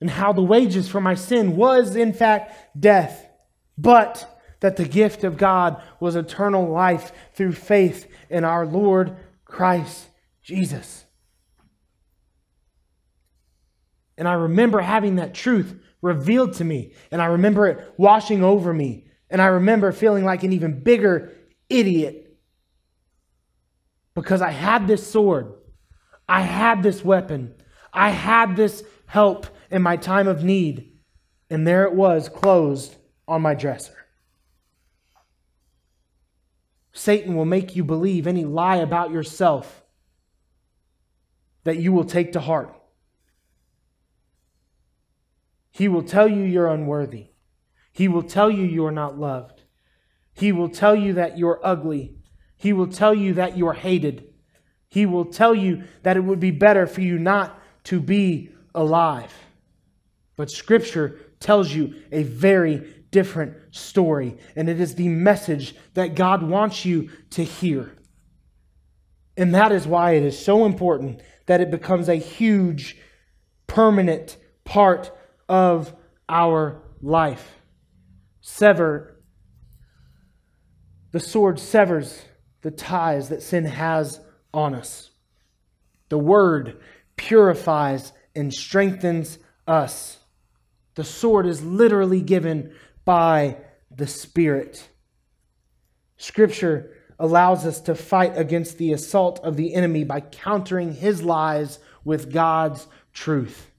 And 0.00 0.08
how 0.08 0.32
the 0.32 0.42
wages 0.42 0.88
for 0.88 1.00
my 1.00 1.14
sin 1.14 1.56
was, 1.56 1.94
in 1.94 2.14
fact, 2.14 2.80
death, 2.80 3.28
but 3.76 4.39
that 4.60 4.76
the 4.76 4.84
gift 4.84 5.24
of 5.24 5.36
God 5.36 5.82
was 5.98 6.16
eternal 6.16 6.68
life 6.68 7.12
through 7.34 7.52
faith 7.52 8.06
in 8.28 8.44
our 8.44 8.66
Lord 8.66 9.16
Christ 9.44 10.06
Jesus. 10.42 11.04
And 14.16 14.28
I 14.28 14.34
remember 14.34 14.80
having 14.80 15.16
that 15.16 15.34
truth 15.34 15.74
revealed 16.02 16.54
to 16.54 16.64
me. 16.64 16.92
And 17.10 17.22
I 17.22 17.26
remember 17.26 17.66
it 17.66 17.94
washing 17.96 18.44
over 18.44 18.72
me. 18.72 19.06
And 19.30 19.40
I 19.40 19.46
remember 19.46 19.92
feeling 19.92 20.24
like 20.24 20.42
an 20.42 20.52
even 20.52 20.82
bigger 20.82 21.32
idiot 21.68 22.36
because 24.14 24.42
I 24.42 24.50
had 24.50 24.86
this 24.86 25.10
sword. 25.10 25.54
I 26.28 26.42
had 26.42 26.82
this 26.82 27.04
weapon. 27.04 27.54
I 27.92 28.10
had 28.10 28.56
this 28.56 28.84
help 29.06 29.46
in 29.70 29.82
my 29.82 29.96
time 29.96 30.28
of 30.28 30.44
need. 30.44 30.98
And 31.48 31.66
there 31.66 31.84
it 31.84 31.94
was, 31.94 32.28
closed 32.28 32.96
on 33.26 33.42
my 33.42 33.54
dresser. 33.54 34.06
Satan 36.92 37.34
will 37.34 37.44
make 37.44 37.76
you 37.76 37.84
believe 37.84 38.26
any 38.26 38.44
lie 38.44 38.76
about 38.76 39.10
yourself 39.10 39.82
that 41.64 41.78
you 41.78 41.92
will 41.92 42.04
take 42.04 42.32
to 42.32 42.40
heart. 42.40 42.74
He 45.70 45.88
will 45.88 46.02
tell 46.02 46.28
you 46.28 46.42
you're 46.42 46.68
unworthy. 46.68 47.28
He 47.92 48.08
will 48.08 48.22
tell 48.22 48.50
you 48.50 48.64
you're 48.64 48.90
not 48.90 49.18
loved. 49.18 49.62
He 50.32 50.52
will 50.52 50.68
tell 50.68 50.94
you 50.94 51.14
that 51.14 51.38
you're 51.38 51.60
ugly. 51.62 52.16
He 52.56 52.72
will 52.72 52.86
tell 52.88 53.14
you 53.14 53.34
that 53.34 53.56
you're 53.56 53.72
hated. 53.72 54.32
He 54.88 55.06
will 55.06 55.26
tell 55.26 55.54
you 55.54 55.84
that 56.02 56.16
it 56.16 56.24
would 56.24 56.40
be 56.40 56.50
better 56.50 56.86
for 56.86 57.00
you 57.00 57.18
not 57.18 57.58
to 57.84 58.00
be 58.00 58.50
alive. 58.74 59.32
But 60.36 60.50
Scripture 60.50 61.18
tells 61.38 61.72
you 61.72 61.94
a 62.10 62.22
very 62.22 62.99
different 63.10 63.56
story, 63.74 64.36
and 64.56 64.68
it 64.68 64.80
is 64.80 64.94
the 64.94 65.08
message 65.08 65.74
that 65.94 66.14
God 66.14 66.42
wants 66.42 66.84
you 66.84 67.10
to 67.30 67.44
hear. 67.44 67.96
And 69.36 69.54
that 69.54 69.72
is 69.72 69.86
why 69.86 70.12
it 70.12 70.22
is 70.22 70.38
so 70.38 70.64
important 70.64 71.22
that 71.46 71.60
it 71.60 71.70
becomes 71.70 72.08
a 72.08 72.16
huge, 72.16 72.96
permanent 73.66 74.36
part 74.64 75.10
of 75.48 75.94
our 76.28 76.82
life. 77.00 77.56
Sever, 78.40 79.22
the 81.12 81.20
sword 81.20 81.58
severs 81.58 82.24
the 82.62 82.70
ties 82.70 83.30
that 83.30 83.42
sin 83.42 83.64
has 83.64 84.20
on 84.52 84.74
us. 84.74 85.10
The 86.08 86.18
word 86.18 86.80
purifies 87.16 88.12
and 88.34 88.52
strengthens 88.52 89.38
us. 89.66 90.18
The 90.94 91.04
sword 91.04 91.46
is 91.46 91.62
literally 91.62 92.20
given 92.20 92.74
by 93.04 93.56
the 93.90 94.06
Spirit. 94.06 94.88
Scripture 96.16 96.96
allows 97.18 97.66
us 97.66 97.80
to 97.82 97.94
fight 97.94 98.36
against 98.36 98.78
the 98.78 98.92
assault 98.92 99.40
of 99.40 99.56
the 99.56 99.74
enemy 99.74 100.04
by 100.04 100.20
countering 100.20 100.92
his 100.92 101.22
lies 101.22 101.78
with 102.04 102.32
God's 102.32 102.86
truth. 103.12 103.70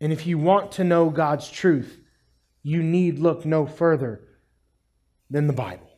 And 0.00 0.12
if 0.12 0.26
you 0.26 0.38
want 0.38 0.72
to 0.72 0.84
know 0.84 1.10
God's 1.10 1.48
truth, 1.50 2.00
you 2.62 2.82
need 2.82 3.18
look 3.18 3.44
no 3.44 3.66
further 3.66 4.22
than 5.28 5.46
the 5.46 5.52
Bible. 5.52 5.90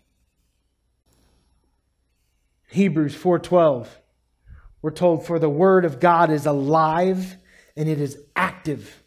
Hebrews 2.68 3.14
4:12 3.14 3.86
we're 4.84 4.90
told 4.90 5.24
for 5.24 5.38
the 5.38 5.48
word 5.48 5.86
of 5.86 5.98
God 5.98 6.30
is 6.30 6.44
alive 6.44 7.38
and 7.74 7.88
it 7.88 7.98
is 7.98 8.18
active. 8.36 9.02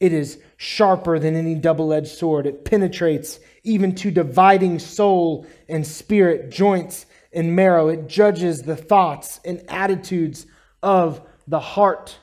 It 0.00 0.14
is 0.14 0.40
sharper 0.56 1.18
than 1.18 1.36
any 1.36 1.54
double-edged 1.54 2.08
sword. 2.08 2.46
It 2.46 2.64
penetrates 2.64 3.38
even 3.62 3.94
to 3.96 4.10
dividing 4.10 4.78
soul 4.78 5.46
and 5.68 5.86
spirit, 5.86 6.50
joints 6.50 7.04
and 7.32 7.54
marrow. 7.54 7.88
It 7.88 8.08
judges 8.08 8.62
the 8.62 8.76
thoughts 8.76 9.40
and 9.44 9.62
attitudes 9.68 10.46
of 10.82 11.20
the 11.46 11.60
heart. 11.60 12.18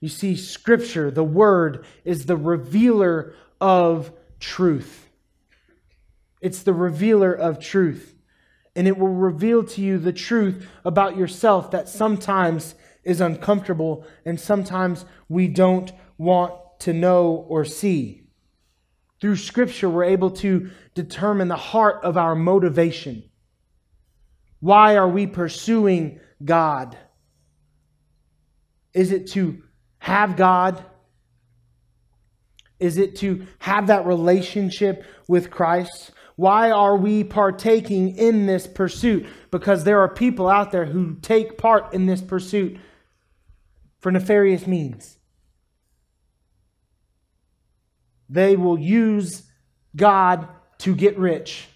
You 0.00 0.08
see, 0.08 0.36
Scripture, 0.36 1.10
the 1.10 1.24
Word, 1.24 1.86
is 2.04 2.26
the 2.26 2.36
revealer 2.36 3.34
of 3.60 4.12
truth. 4.38 5.08
It's 6.40 6.62
the 6.62 6.74
revealer 6.74 7.32
of 7.32 7.58
truth. 7.58 8.14
And 8.76 8.86
it 8.86 8.96
will 8.96 9.08
reveal 9.08 9.64
to 9.64 9.80
you 9.80 9.98
the 9.98 10.12
truth 10.12 10.68
about 10.84 11.16
yourself 11.16 11.72
that 11.72 11.88
sometimes 11.88 12.74
is 13.02 13.20
uncomfortable 13.20 14.06
and 14.24 14.38
sometimes 14.38 15.04
we 15.28 15.48
don't 15.48 15.90
want 16.18 16.52
to 16.80 16.92
know 16.92 17.46
or 17.48 17.64
see. 17.64 18.22
Through 19.20 19.36
Scripture, 19.36 19.88
we're 19.88 20.04
able 20.04 20.30
to 20.32 20.70
determine 20.94 21.48
the 21.48 21.56
heart 21.56 22.04
of 22.04 22.16
our 22.16 22.34
motivation. 22.34 23.24
Why 24.60 24.96
are 24.96 25.08
we 25.08 25.26
pursuing 25.26 26.20
God? 26.44 26.96
Is 28.94 29.12
it 29.12 29.28
to 29.28 29.62
have 29.98 30.36
God? 30.36 30.84
Is 32.78 32.96
it 32.98 33.16
to 33.16 33.46
have 33.58 33.88
that 33.88 34.06
relationship 34.06 35.04
with 35.26 35.50
Christ? 35.50 36.12
Why 36.36 36.70
are 36.70 36.96
we 36.96 37.24
partaking 37.24 38.16
in 38.16 38.46
this 38.46 38.68
pursuit? 38.68 39.26
Because 39.50 39.82
there 39.82 40.00
are 40.00 40.08
people 40.08 40.48
out 40.48 40.70
there 40.70 40.86
who 40.86 41.16
take 41.16 41.58
part 41.58 41.92
in 41.92 42.06
this 42.06 42.22
pursuit 42.22 42.78
for 43.98 44.12
nefarious 44.12 44.64
means. 44.64 45.17
They 48.28 48.56
will 48.56 48.78
use 48.78 49.44
God 49.96 50.48
to 50.78 50.94
get 50.94 51.18
rich. 51.18 51.68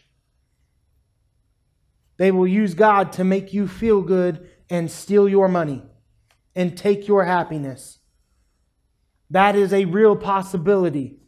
They 2.18 2.30
will 2.30 2.46
use 2.46 2.74
God 2.74 3.12
to 3.14 3.24
make 3.24 3.52
you 3.52 3.66
feel 3.66 4.02
good 4.02 4.48
and 4.70 4.90
steal 4.90 5.28
your 5.28 5.48
money 5.48 5.82
and 6.54 6.76
take 6.76 7.08
your 7.08 7.24
happiness. 7.24 7.98
That 9.30 9.56
is 9.56 9.72
a 9.72 9.86
real 9.86 10.14
possibility. 10.14 11.18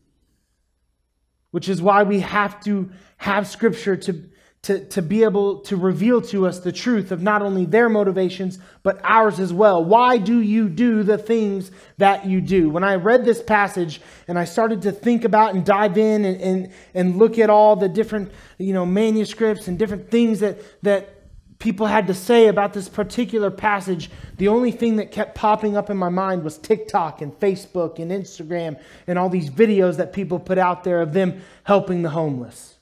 which 1.54 1.68
is 1.68 1.80
why 1.80 2.02
we 2.02 2.18
have 2.18 2.58
to 2.64 2.90
have 3.16 3.46
scripture 3.46 3.96
to, 3.96 4.28
to, 4.64 4.82
to 4.86 5.02
be 5.02 5.24
able 5.24 5.58
to 5.58 5.76
reveal 5.76 6.22
to 6.22 6.46
us 6.46 6.58
the 6.60 6.72
truth 6.72 7.12
of 7.12 7.20
not 7.20 7.42
only 7.42 7.66
their 7.66 7.90
motivations, 7.90 8.58
but 8.82 8.98
ours 9.04 9.38
as 9.38 9.52
well. 9.52 9.84
Why 9.84 10.16
do 10.16 10.40
you 10.40 10.70
do 10.70 11.02
the 11.02 11.18
things 11.18 11.70
that 11.98 12.24
you 12.24 12.40
do? 12.40 12.70
When 12.70 12.82
I 12.82 12.94
read 12.94 13.26
this 13.26 13.42
passage 13.42 14.00
and 14.26 14.38
I 14.38 14.46
started 14.46 14.80
to 14.82 14.92
think 14.92 15.24
about 15.24 15.54
and 15.54 15.66
dive 15.66 15.98
in 15.98 16.24
and, 16.24 16.40
and, 16.40 16.72
and 16.94 17.18
look 17.18 17.38
at 17.38 17.50
all 17.50 17.76
the 17.76 17.90
different 17.90 18.32
you 18.56 18.72
know, 18.72 18.86
manuscripts 18.86 19.68
and 19.68 19.78
different 19.78 20.10
things 20.10 20.40
that, 20.40 20.58
that 20.82 21.10
people 21.58 21.86
had 21.86 22.06
to 22.06 22.14
say 22.14 22.46
about 22.48 22.72
this 22.72 22.88
particular 22.88 23.50
passage, 23.50 24.10
the 24.38 24.48
only 24.48 24.70
thing 24.70 24.96
that 24.96 25.12
kept 25.12 25.34
popping 25.34 25.76
up 25.76 25.90
in 25.90 25.96
my 25.98 26.08
mind 26.08 26.42
was 26.42 26.56
TikTok 26.56 27.20
and 27.20 27.38
Facebook 27.38 27.98
and 27.98 28.10
Instagram 28.10 28.80
and 29.06 29.18
all 29.18 29.28
these 29.28 29.50
videos 29.50 29.98
that 29.98 30.14
people 30.14 30.38
put 30.38 30.56
out 30.56 30.84
there 30.84 31.02
of 31.02 31.12
them 31.12 31.42
helping 31.64 32.00
the 32.00 32.10
homeless. 32.10 32.73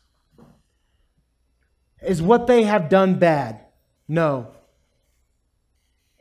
Is 2.05 2.21
what 2.21 2.47
they 2.47 2.65
have 2.65 2.89
done 2.89 3.19
bad? 3.19 3.61
No. 4.09 4.53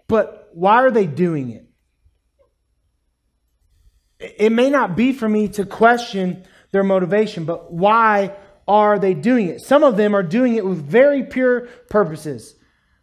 But 0.07 0.49
why 0.53 0.83
are 0.83 0.91
they 0.91 1.07
doing 1.07 1.51
it? 1.51 1.67
It 4.19 4.51
may 4.51 4.69
not 4.69 4.95
be 4.95 5.13
for 5.13 5.27
me 5.27 5.47
to 5.49 5.65
question 5.65 6.43
their 6.71 6.83
motivation, 6.83 7.45
but 7.45 7.71
why 7.71 8.35
are 8.67 8.99
they 8.99 9.13
doing 9.13 9.47
it? 9.47 9.61
Some 9.61 9.83
of 9.83 9.97
them 9.97 10.15
are 10.15 10.23
doing 10.23 10.55
it 10.55 10.65
with 10.65 10.83
very 10.85 11.23
pure 11.23 11.61
purposes. 11.89 12.55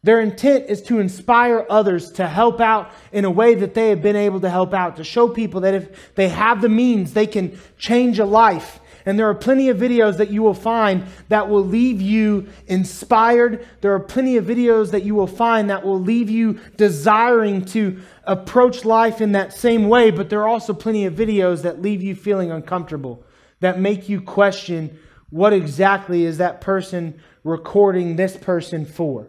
Their 0.02 0.20
intent 0.20 0.66
is 0.68 0.80
to 0.82 1.00
inspire 1.00 1.66
others 1.68 2.12
to 2.12 2.26
help 2.26 2.60
out 2.60 2.92
in 3.10 3.24
a 3.24 3.30
way 3.30 3.54
that 3.56 3.74
they 3.74 3.90
have 3.90 4.00
been 4.00 4.16
able 4.16 4.40
to 4.40 4.50
help 4.50 4.72
out, 4.72 4.96
to 4.96 5.04
show 5.04 5.28
people 5.28 5.62
that 5.62 5.74
if 5.74 6.14
they 6.14 6.28
have 6.28 6.62
the 6.62 6.68
means, 6.68 7.14
they 7.14 7.26
can 7.26 7.58
change 7.78 8.18
a 8.18 8.24
life 8.24 8.80
and 9.06 9.18
there 9.18 9.28
are 9.28 9.34
plenty 9.34 9.68
of 9.68 9.78
videos 9.78 10.16
that 10.18 10.30
you 10.30 10.42
will 10.42 10.54
find 10.54 11.06
that 11.28 11.48
will 11.48 11.64
leave 11.64 12.00
you 12.00 12.48
inspired. 12.66 13.66
There 13.80 13.94
are 13.94 14.00
plenty 14.00 14.36
of 14.36 14.44
videos 14.44 14.90
that 14.90 15.04
you 15.04 15.14
will 15.14 15.26
find 15.26 15.70
that 15.70 15.84
will 15.84 16.00
leave 16.00 16.28
you 16.28 16.60
desiring 16.76 17.64
to 17.66 18.00
approach 18.24 18.84
life 18.84 19.20
in 19.20 19.32
that 19.32 19.52
same 19.52 19.88
way. 19.88 20.10
But 20.10 20.28
there 20.28 20.42
are 20.42 20.48
also 20.48 20.74
plenty 20.74 21.06
of 21.06 21.14
videos 21.14 21.62
that 21.62 21.80
leave 21.80 22.02
you 22.02 22.14
feeling 22.14 22.50
uncomfortable, 22.50 23.24
that 23.60 23.80
make 23.80 24.08
you 24.08 24.20
question 24.20 24.98
what 25.30 25.52
exactly 25.52 26.24
is 26.24 26.38
that 26.38 26.60
person 26.60 27.20
recording 27.44 28.16
this 28.16 28.36
person 28.36 28.84
for? 28.84 29.28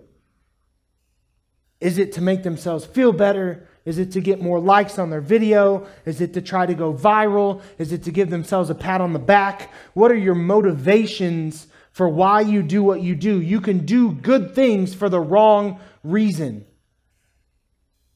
Is 1.79 1.97
it 1.97 2.13
to 2.13 2.21
make 2.21 2.43
themselves 2.43 2.85
feel 2.85 3.13
better? 3.13 3.68
Is 3.85 3.97
it 3.97 4.11
to 4.11 4.21
get 4.21 4.41
more 4.41 4.59
likes 4.59 4.99
on 4.99 5.09
their 5.09 5.21
video? 5.21 5.87
Is 6.05 6.21
it 6.21 6.33
to 6.33 6.41
try 6.41 6.65
to 6.65 6.73
go 6.73 6.93
viral? 6.93 7.61
Is 7.77 7.91
it 7.91 8.03
to 8.03 8.11
give 8.11 8.29
themselves 8.29 8.69
a 8.69 8.75
pat 8.75 9.01
on 9.01 9.13
the 9.13 9.19
back? 9.19 9.71
What 9.93 10.11
are 10.11 10.17
your 10.17 10.35
motivations 10.35 11.67
for 11.91 12.07
why 12.07 12.41
you 12.41 12.61
do 12.61 12.83
what 12.83 13.01
you 13.01 13.15
do? 13.15 13.41
You 13.41 13.61
can 13.61 13.85
do 13.85 14.11
good 14.11 14.53
things 14.53 14.93
for 14.93 15.09
the 15.09 15.19
wrong 15.19 15.79
reason. 16.03 16.65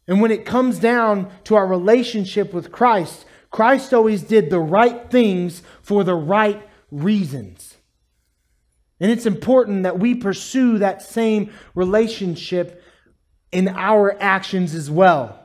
And 0.08 0.22
when 0.22 0.32
it 0.32 0.46
comes 0.46 0.80
down 0.80 1.32
to 1.46 1.56
our 1.56 1.66
relationship 1.66 2.54
with 2.54 2.72
Christ, 2.72 3.26
Christ 3.50 3.94
always 3.94 4.22
did 4.24 4.50
the 4.50 4.60
right 4.60 5.10
things 5.10 5.64
for 5.82 6.04
the 6.04 6.16
right 6.16 6.68
reasons. 6.92 7.78
And 9.00 9.12
it's 9.12 9.26
important 9.26 9.84
that 9.84 10.00
we 10.00 10.16
pursue 10.16 10.80
that 10.80 11.02
same 11.02 11.52
relationship 11.76 12.84
in 13.52 13.68
our 13.70 14.16
actions 14.22 14.76
as 14.76 14.90
well. 14.90 15.43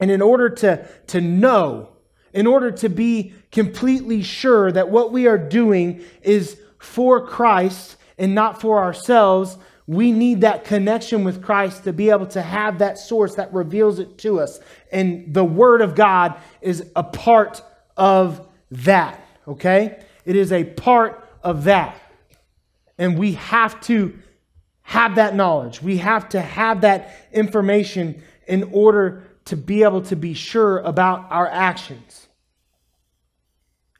And 0.00 0.10
in 0.10 0.22
order 0.22 0.48
to, 0.48 0.86
to 1.08 1.20
know, 1.20 1.90
in 2.32 2.46
order 2.46 2.70
to 2.70 2.88
be 2.88 3.34
completely 3.50 4.22
sure 4.22 4.70
that 4.70 4.90
what 4.90 5.12
we 5.12 5.26
are 5.26 5.38
doing 5.38 6.02
is 6.22 6.60
for 6.78 7.26
Christ 7.26 7.96
and 8.16 8.34
not 8.34 8.60
for 8.60 8.82
ourselves, 8.82 9.56
we 9.86 10.12
need 10.12 10.42
that 10.42 10.64
connection 10.64 11.24
with 11.24 11.42
Christ 11.42 11.84
to 11.84 11.92
be 11.92 12.10
able 12.10 12.26
to 12.28 12.42
have 12.42 12.78
that 12.78 12.98
source 12.98 13.36
that 13.36 13.52
reveals 13.54 13.98
it 13.98 14.18
to 14.18 14.38
us. 14.40 14.60
And 14.92 15.32
the 15.32 15.44
Word 15.44 15.80
of 15.80 15.94
God 15.94 16.34
is 16.60 16.84
a 16.94 17.02
part 17.02 17.62
of 17.96 18.46
that, 18.70 19.26
okay? 19.46 19.98
It 20.26 20.36
is 20.36 20.52
a 20.52 20.64
part 20.64 21.26
of 21.42 21.64
that. 21.64 22.00
And 22.98 23.18
we 23.18 23.32
have 23.32 23.80
to 23.82 24.18
have 24.82 25.14
that 25.14 25.34
knowledge. 25.34 25.80
We 25.80 25.98
have 25.98 26.28
to 26.30 26.40
have 26.40 26.82
that 26.82 27.28
information 27.32 28.22
in 28.46 28.64
order 28.72 29.27
to 29.48 29.56
be 29.56 29.82
able 29.82 30.02
to 30.02 30.16
be 30.16 30.34
sure 30.34 30.78
about 30.78 31.30
our 31.30 31.46
actions. 31.46 32.28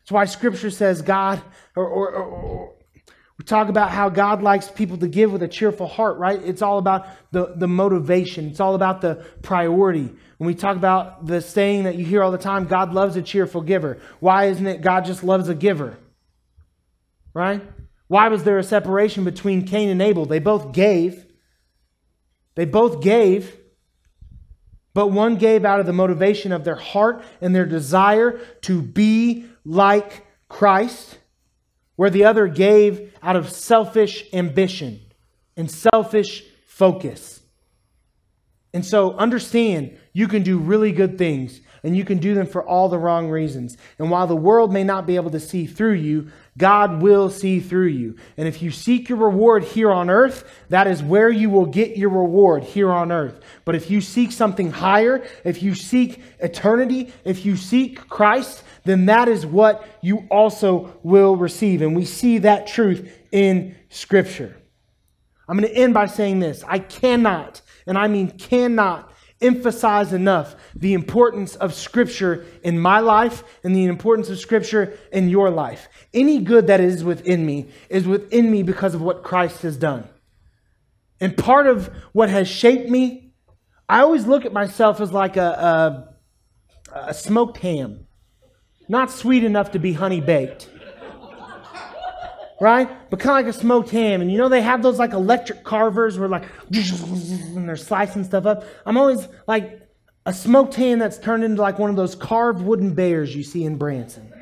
That's 0.01 0.13
why 0.13 0.25
Scripture 0.25 0.71
says 0.71 1.03
God, 1.03 1.43
or, 1.77 1.87
or, 1.87 2.11
or, 2.11 2.75
we 3.39 3.45
talk 3.45 3.69
about 3.69 3.91
how 3.91 4.09
God 4.09 4.43
likes 4.43 4.69
people 4.69 4.97
to 4.99 5.07
give 5.07 5.31
with 5.31 5.43
a 5.43 5.49
cheerful 5.49 5.87
heart, 5.87 6.19
right? 6.19 6.43
It's 6.43 6.63
all 6.63 6.79
about 6.79 7.07
the, 7.31 7.55
the 7.55 7.69
motivation, 7.69 8.49
it's 8.49 8.59
all 8.59 8.75
about 8.75 9.01
the 9.01 9.25
priority. 9.43 10.11
When 10.39 10.47
we 10.47 10.55
talk 10.55 10.77
about 10.77 11.27
the 11.27 11.41
saying 11.41 11.85
that 11.85 11.97
you 11.97 12.05
hear 12.05 12.23
all 12.23 12.33
the 12.33 12.39
time, 12.39 12.67
God 12.67 12.93
loves 12.93 13.17
a 13.17 13.23
cheerful 13.23 13.61
giver. 13.61 13.99
Why 14.21 14.47
isn't 14.47 14.67
it 14.67 14.81
God 14.81 15.05
just 15.05 15.23
loves 15.23 15.49
a 15.49 15.55
giver? 15.55 15.99
Right? 17.35 17.63
Why 18.07 18.29
was 18.29 18.45
there 18.45 18.59
a 18.59 18.65
separation 18.65 19.25
between 19.25 19.67
Cain 19.67 19.91
and 19.91 20.01
Abel? 20.01 20.25
They 20.25 20.39
both 20.39 20.73
gave. 20.73 21.27
They 22.55 22.65
both 22.65 23.03
gave. 23.03 23.58
But 24.95 25.09
one 25.09 25.37
gave 25.37 25.65
out 25.65 25.81
of 25.81 25.87
the 25.87 25.93
motivation 25.93 26.53
of 26.53 26.65
their 26.65 26.77
heart 26.77 27.23
and 27.41 27.55
their 27.55 27.67
desire 27.67 28.41
to 28.63 28.83
be 28.83 29.47
like 29.65 30.27
Christ, 30.49 31.19
where 31.97 32.11
the 32.11 32.25
other 32.25 32.49
gave 32.49 33.13
out 33.23 33.37
of 33.37 33.51
selfish 33.51 34.25
ambition 34.33 35.01
and 35.57 35.71
selfish 35.71 36.45
focus. 36.67 37.41
And 38.73 38.85
so 38.85 39.13
understand 39.15 39.99
you 40.13 40.29
can 40.29 40.43
do 40.43 40.59
really 40.59 40.93
good 40.93 41.19
things 41.19 41.61
and 41.83 41.97
you 41.97 42.05
can 42.05 42.19
do 42.19 42.35
them 42.35 42.47
for 42.47 42.65
all 42.65 42.89
the 42.89 42.99
wrong 42.99 43.29
reasons. 43.29 43.77
And 43.99 44.11
while 44.11 44.27
the 44.27 44.37
world 44.37 44.73
may 44.73 44.85
not 44.85 45.07
be 45.07 45.17
able 45.17 45.31
to 45.31 45.41
see 45.41 45.67
through 45.67 45.95
you, 45.95 46.31
God 46.57 47.03
will 47.03 47.31
see 47.31 47.61
through 47.61 47.87
you. 47.87 48.17
And 48.37 48.49
if 48.49 48.61
you 48.63 48.71
seek 48.71 49.09
your 49.09 49.19
reward 49.19 49.63
here 49.63 49.93
on 49.93 50.11
earth, 50.11 50.45
that 50.71 50.87
is 50.87 51.03
where 51.03 51.31
you 51.31 51.51
will 51.51 51.67
get 51.67 51.97
your 51.97 52.11
reward 52.11 52.65
here 52.65 52.91
on 52.91 53.13
earth. 53.13 53.41
But 53.65 53.77
if 53.77 53.91
you 53.91 54.01
seek 54.01 54.33
something 54.33 54.71
higher, 54.71 55.25
if 55.45 55.63
you 55.63 55.75
seek 55.75 56.21
eternity, 56.41 57.13
if 57.25 57.47
you 57.47 57.57
seek 57.57 58.09
Christ, 58.09 58.65
then 58.85 59.07
that 59.07 59.29
is 59.29 59.47
what 59.47 59.87
you 60.01 60.27
also 60.31 60.99
will 61.03 61.37
receive. 61.37 61.83
And 61.83 61.95
we 61.95 62.05
see 62.05 62.39
that 62.39 62.67
truth 62.67 63.09
in 63.31 63.77
Scripture. 63.89 64.57
I'm 65.49 65.59
going 65.59 65.73
to 65.73 65.79
end 65.79 65.95
by 65.95 66.07
saying 66.07 66.41
this 66.41 66.63
I 66.67 66.79
cannot, 66.79 67.63
and 67.87 67.97
I 67.97 68.09
mean 68.09 68.31
cannot, 68.31 69.13
emphasize 69.41 70.13
enough 70.13 70.57
the 70.75 70.95
importance 70.95 71.55
of 71.57 71.75
Scripture 71.75 72.45
in 72.63 72.79
my 72.79 73.01
life 73.01 73.45
and 73.63 73.75
the 73.75 73.85
importance 73.85 74.29
of 74.31 74.39
Scripture 74.39 74.99
in 75.13 75.29
your 75.29 75.51
life. 75.51 75.89
Any 76.13 76.41
good 76.41 76.67
that 76.67 76.81
is 76.81 77.05
within 77.05 77.47
me 77.47 77.69
is 77.89 78.07
within 78.07 78.51
me 78.51 78.63
because 78.63 78.95
of 78.95 79.03
what 79.03 79.23
Christ 79.23 79.63
has 79.63 79.77
done. 79.77 80.09
And 81.21 81.37
part 81.37 81.67
of 81.67 81.87
what 82.13 82.31
has 82.31 82.49
shaped 82.49 82.89
me, 82.89 83.33
I 83.89 84.01
always 84.01 84.27
look 84.27 84.45
at 84.45 84.53
myself 84.53 85.01
as 85.01 85.13
like 85.13 85.37
a, 85.37 86.15
a, 86.93 86.99
a 87.09 87.15
smoked 87.15 87.59
ham, 87.59 88.07
not 88.89 89.11
sweet 89.11 89.45
enough 89.45 89.73
to 89.73 89.79
be 89.79 89.93
honey 89.93 90.21
baked 90.21 90.69
right? 92.61 92.89
But 93.11 93.21
kind 93.21 93.39
of 93.39 93.47
like 93.47 93.55
a 93.55 93.59
smoked 93.59 93.91
ham. 93.91 94.21
And 94.21 94.31
you 94.31 94.39
know, 94.39 94.49
they 94.49 94.63
have 94.63 94.83
those 94.83 94.99
like 94.99 95.13
electric 95.13 95.65
carvers 95.65 96.19
where 96.19 96.29
like, 96.29 96.45
and 96.73 97.69
they're 97.69 97.77
slicing 97.77 98.25
stuff 98.25 98.47
up. 98.47 98.65
I'm 98.85 98.97
always 98.97 99.29
like 99.47 99.81
a 100.27 100.33
smoked 100.33 100.75
ham 100.75 100.99
that's 100.99 101.19
turned 101.19 101.45
into 101.45 101.63
like 101.63 101.79
one 101.79 101.91
of 101.91 101.97
those 101.97 102.15
carved 102.15 102.63
wooden 102.63 102.95
bears 102.95 103.35
you 103.35 103.43
see 103.43 103.65
in 103.65 103.77
Branson. 103.77 104.33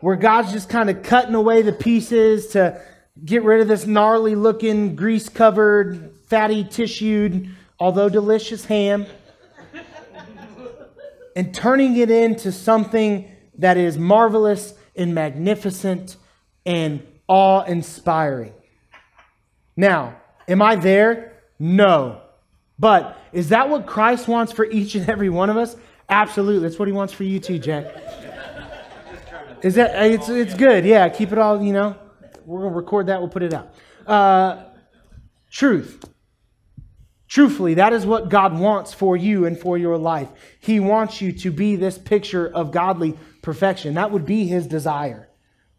Where 0.00 0.16
God's 0.16 0.52
just 0.52 0.68
kind 0.68 0.90
of 0.90 1.02
cutting 1.02 1.34
away 1.34 1.62
the 1.62 1.72
pieces 1.72 2.48
to 2.48 2.80
get 3.24 3.42
rid 3.42 3.60
of 3.60 3.68
this 3.68 3.86
gnarly 3.86 4.34
looking, 4.34 4.96
grease 4.96 5.28
covered, 5.28 6.12
fatty 6.26 6.64
tissued, 6.64 7.48
although 7.78 8.08
delicious 8.08 8.64
ham. 8.66 9.06
and 11.36 11.54
turning 11.54 11.96
it 11.96 12.10
into 12.10 12.52
something 12.52 13.30
that 13.58 13.76
is 13.76 13.96
marvelous 13.96 14.74
and 14.94 15.14
magnificent 15.14 16.16
and 16.66 17.06
awe 17.28 17.62
inspiring. 17.62 18.52
Now, 19.76 20.16
am 20.48 20.62
I 20.62 20.76
there? 20.76 21.32
No. 21.58 22.20
But 22.78 23.18
is 23.32 23.50
that 23.50 23.68
what 23.68 23.86
Christ 23.86 24.28
wants 24.28 24.52
for 24.52 24.64
each 24.64 24.94
and 24.94 25.08
every 25.08 25.28
one 25.28 25.50
of 25.50 25.56
us? 25.56 25.76
Absolutely. 26.08 26.68
That's 26.68 26.78
what 26.78 26.88
he 26.88 26.92
wants 26.92 27.12
for 27.12 27.24
you 27.24 27.40
too, 27.40 27.58
Jack. 27.58 27.86
Is 29.62 29.76
that 29.76 30.04
it's 30.06 30.28
it's 30.28 30.54
good. 30.54 30.84
Yeah, 30.84 31.08
keep 31.08 31.32
it 31.32 31.38
all, 31.38 31.62
you 31.62 31.72
know. 31.72 31.96
We're 32.44 32.60
going 32.60 32.72
to 32.72 32.76
record 32.76 33.06
that, 33.06 33.20
we'll 33.20 33.30
put 33.30 33.42
it 33.42 33.54
out. 33.54 33.74
Uh, 34.06 34.64
truth. 35.50 36.04
Truthfully, 37.26 37.74
that 37.74 37.94
is 37.94 38.04
what 38.04 38.28
God 38.28 38.58
wants 38.58 38.92
for 38.92 39.16
you 39.16 39.46
and 39.46 39.58
for 39.58 39.78
your 39.78 39.96
life. 39.96 40.28
He 40.60 40.78
wants 40.78 41.22
you 41.22 41.32
to 41.32 41.50
be 41.50 41.74
this 41.76 41.96
picture 41.96 42.46
of 42.46 42.70
godly 42.70 43.16
perfection. 43.40 43.94
That 43.94 44.10
would 44.10 44.26
be 44.26 44.46
his 44.46 44.66
desire 44.66 45.28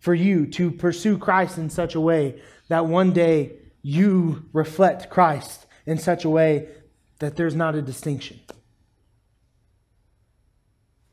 for 0.05 0.13
you 0.13 0.45
to 0.45 0.69
pursue 0.69 1.17
Christ 1.17 1.57
in 1.57 1.71
such 1.71 1.95
a 1.95 1.99
way 1.99 2.39
that 2.67 2.85
one 2.85 3.11
day 3.11 3.53
you 3.81 4.45
reflect 4.53 5.09
Christ 5.09 5.65
in 5.87 5.97
such 5.97 6.25
a 6.25 6.29
way 6.29 6.69
that 7.17 7.35
there's 7.35 7.55
not 7.55 7.73
a 7.73 7.81
distinction. 7.81 8.39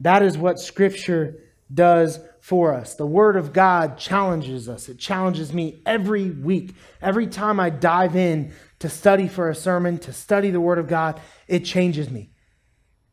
That 0.00 0.22
is 0.22 0.36
what 0.36 0.58
Scripture 0.58 1.38
does 1.72 2.20
for 2.42 2.74
us. 2.74 2.94
The 2.94 3.06
Word 3.06 3.36
of 3.36 3.54
God 3.54 3.96
challenges 3.96 4.68
us. 4.68 4.90
It 4.90 4.98
challenges 4.98 5.54
me 5.54 5.80
every 5.86 6.28
week. 6.28 6.74
Every 7.00 7.28
time 7.28 7.58
I 7.58 7.70
dive 7.70 8.14
in 8.14 8.52
to 8.80 8.90
study 8.90 9.26
for 9.26 9.48
a 9.48 9.54
sermon, 9.54 9.96
to 10.00 10.12
study 10.12 10.50
the 10.50 10.60
Word 10.60 10.78
of 10.78 10.86
God, 10.86 11.18
it 11.48 11.60
changes 11.60 12.10
me. 12.10 12.32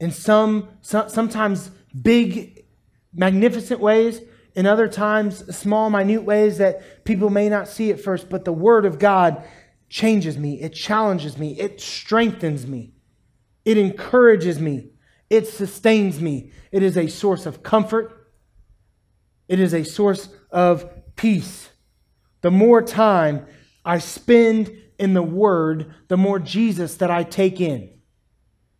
In 0.02 0.12
some, 0.12 0.68
some 0.82 1.08
sometimes 1.08 1.72
big, 2.02 2.66
magnificent 3.14 3.80
ways, 3.80 4.20
in 4.56 4.66
other 4.66 4.88
times, 4.88 5.56
small, 5.56 5.90
minute 5.90 6.24
ways 6.24 6.58
that 6.58 7.06
people 7.06 7.30
may 7.30 7.50
not 7.50 7.68
see 7.68 7.92
at 7.92 8.02
first, 8.02 8.30
but 8.30 8.46
the 8.46 8.54
Word 8.54 8.86
of 8.86 9.00
God 9.00 9.44
changes 9.90 10.38
me. 10.38 10.62
It 10.62 10.74
challenges 10.74 11.38
me. 11.38 11.60
It 11.60 11.80
strengthens 11.80 12.66
me. 12.68 12.94
It 13.66 13.78
encourages 13.78 14.60
me. 14.60 14.92
It 15.30 15.48
sustains 15.48 16.20
me. 16.20 16.52
It 16.72 16.84
is 16.84 16.98
a 16.98 17.08
source 17.08 17.46
of 17.46 17.64
comfort. 17.64 18.32
It 19.48 19.60
is 19.60 19.74
a 19.74 19.84
source 19.84 20.30
of 20.52 20.90
peace. 21.16 21.70
The 22.42 22.52
more 22.52 22.82
time 22.82 23.46
I 23.86 24.00
spend 24.00 24.76
in 24.98 25.14
the 25.14 25.24
Word, 25.24 25.94
the 26.08 26.18
more 26.18 26.40
Jesus 26.40 26.96
that 26.96 27.12
I 27.12 27.24
take 27.24 27.62
in. 27.62 27.90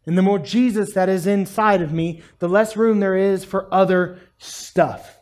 And 0.06 0.18
the 0.18 0.24
more 0.24 0.40
Jesus 0.40 0.94
that 0.94 1.10
is 1.10 1.28
inside 1.28 1.82
of 1.82 1.92
me, 1.92 2.24
the 2.40 2.50
less 2.50 2.76
room 2.76 3.00
there 3.00 3.16
is 3.16 3.46
for 3.46 3.72
other 3.74 4.20
stuff. 4.40 5.19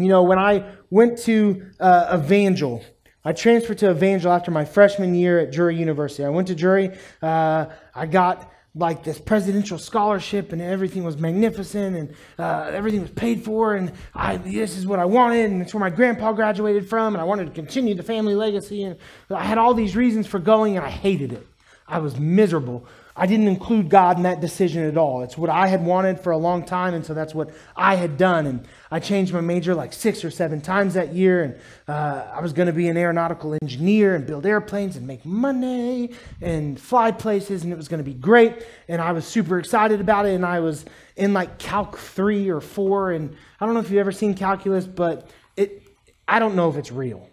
You 0.00 0.08
know, 0.08 0.22
when 0.22 0.38
I 0.38 0.64
went 0.90 1.18
to 1.20 1.70
uh, 1.78 2.18
Evangel, 2.18 2.82
I 3.24 3.32
transferred 3.32 3.78
to 3.78 3.90
Evangel 3.90 4.32
after 4.32 4.50
my 4.50 4.64
freshman 4.64 5.14
year 5.14 5.38
at 5.38 5.52
Drury 5.52 5.76
University. 5.76 6.24
I 6.24 6.30
went 6.30 6.48
to 6.48 6.54
Drury. 6.54 6.96
Uh, 7.20 7.66
I 7.94 8.06
got 8.06 8.50
like 8.74 9.02
this 9.02 9.18
presidential 9.18 9.78
scholarship, 9.78 10.52
and 10.52 10.62
everything 10.62 11.02
was 11.02 11.18
magnificent, 11.18 11.96
and 11.96 12.14
uh, 12.38 12.70
everything 12.72 13.00
was 13.02 13.10
paid 13.10 13.44
for, 13.44 13.74
and 13.74 13.92
I, 14.14 14.36
this 14.36 14.76
is 14.76 14.86
what 14.86 15.00
I 15.00 15.04
wanted, 15.04 15.50
and 15.50 15.60
it's 15.60 15.74
where 15.74 15.80
my 15.80 15.90
grandpa 15.90 16.32
graduated 16.32 16.88
from, 16.88 17.14
and 17.14 17.20
I 17.20 17.24
wanted 17.24 17.46
to 17.46 17.52
continue 17.52 17.94
the 17.94 18.04
family 18.04 18.36
legacy, 18.36 18.84
and 18.84 18.96
I 19.28 19.44
had 19.44 19.58
all 19.58 19.74
these 19.74 19.96
reasons 19.96 20.28
for 20.28 20.38
going, 20.38 20.76
and 20.76 20.86
I 20.86 20.90
hated 20.90 21.32
it. 21.32 21.46
I 21.88 21.98
was 21.98 22.18
miserable. 22.20 22.86
I 23.20 23.26
didn't 23.26 23.48
include 23.48 23.90
God 23.90 24.16
in 24.16 24.22
that 24.22 24.40
decision 24.40 24.82
at 24.86 24.96
all. 24.96 25.22
It's 25.22 25.36
what 25.36 25.50
I 25.50 25.66
had 25.66 25.84
wanted 25.84 26.20
for 26.20 26.30
a 26.30 26.38
long 26.38 26.64
time, 26.64 26.94
and 26.94 27.04
so 27.04 27.12
that's 27.12 27.34
what 27.34 27.50
I 27.76 27.96
had 27.96 28.16
done. 28.16 28.46
And 28.46 28.66
I 28.90 28.98
changed 28.98 29.34
my 29.34 29.42
major 29.42 29.74
like 29.74 29.92
six 29.92 30.24
or 30.24 30.30
seven 30.30 30.62
times 30.62 30.94
that 30.94 31.12
year, 31.12 31.42
and 31.42 31.56
uh, 31.86 32.30
I 32.32 32.40
was 32.40 32.54
going 32.54 32.68
to 32.68 32.72
be 32.72 32.88
an 32.88 32.96
aeronautical 32.96 33.58
engineer 33.60 34.14
and 34.14 34.26
build 34.26 34.46
airplanes 34.46 34.96
and 34.96 35.06
make 35.06 35.26
money 35.26 36.12
and 36.40 36.80
fly 36.80 37.10
places, 37.10 37.62
and 37.62 37.74
it 37.74 37.76
was 37.76 37.88
going 37.88 38.02
to 38.02 38.10
be 38.10 38.14
great. 38.14 38.64
And 38.88 39.02
I 39.02 39.12
was 39.12 39.26
super 39.26 39.58
excited 39.58 40.00
about 40.00 40.24
it, 40.24 40.34
and 40.34 40.46
I 40.46 40.60
was 40.60 40.86
in 41.14 41.34
like 41.34 41.58
Calc 41.58 41.98
3 41.98 42.48
or 42.48 42.62
4, 42.62 43.12
and 43.12 43.36
I 43.60 43.66
don't 43.66 43.74
know 43.74 43.80
if 43.80 43.90
you've 43.90 44.00
ever 44.00 44.12
seen 44.12 44.32
calculus, 44.32 44.86
but 44.86 45.28
it, 45.58 45.82
I 46.26 46.38
don't 46.38 46.54
know 46.56 46.70
if 46.70 46.76
it's 46.76 46.90
real. 46.90 47.29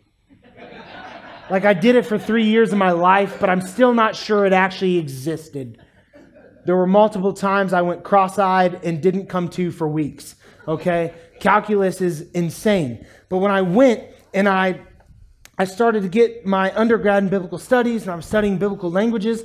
Like 1.49 1.65
I 1.65 1.73
did 1.73 1.95
it 1.95 2.05
for 2.05 2.17
three 2.17 2.45
years 2.45 2.71
of 2.71 2.77
my 2.77 2.91
life, 2.91 3.37
but 3.39 3.49
I'm 3.49 3.61
still 3.61 3.93
not 3.93 4.15
sure 4.15 4.45
it 4.45 4.53
actually 4.53 4.97
existed. 4.97 5.79
There 6.65 6.75
were 6.75 6.87
multiple 6.87 7.31
times 7.31 7.71
I 7.71 7.81
went 7.81 8.03
cross 8.03 8.37
eyed 8.37 8.83
and 8.83 9.01
didn't 9.01 9.27
come 9.27 9.47
to 9.49 9.71
for 9.71 9.87
weeks. 9.87 10.35
Okay? 10.67 11.13
Calculus 11.39 12.01
is 12.01 12.29
insane. 12.31 13.05
But 13.29 13.37
when 13.37 13.51
I 13.51 13.61
went 13.61 14.03
and 14.33 14.49
I 14.49 14.81
I 15.57 15.65
started 15.65 16.03
to 16.03 16.09
get 16.09 16.45
my 16.45 16.71
undergrad 16.77 17.23
in 17.23 17.29
biblical 17.29 17.57
studies 17.57 18.03
and 18.03 18.11
I 18.11 18.15
was 18.15 18.25
studying 18.27 18.57
biblical 18.59 18.91
languages. 18.91 19.43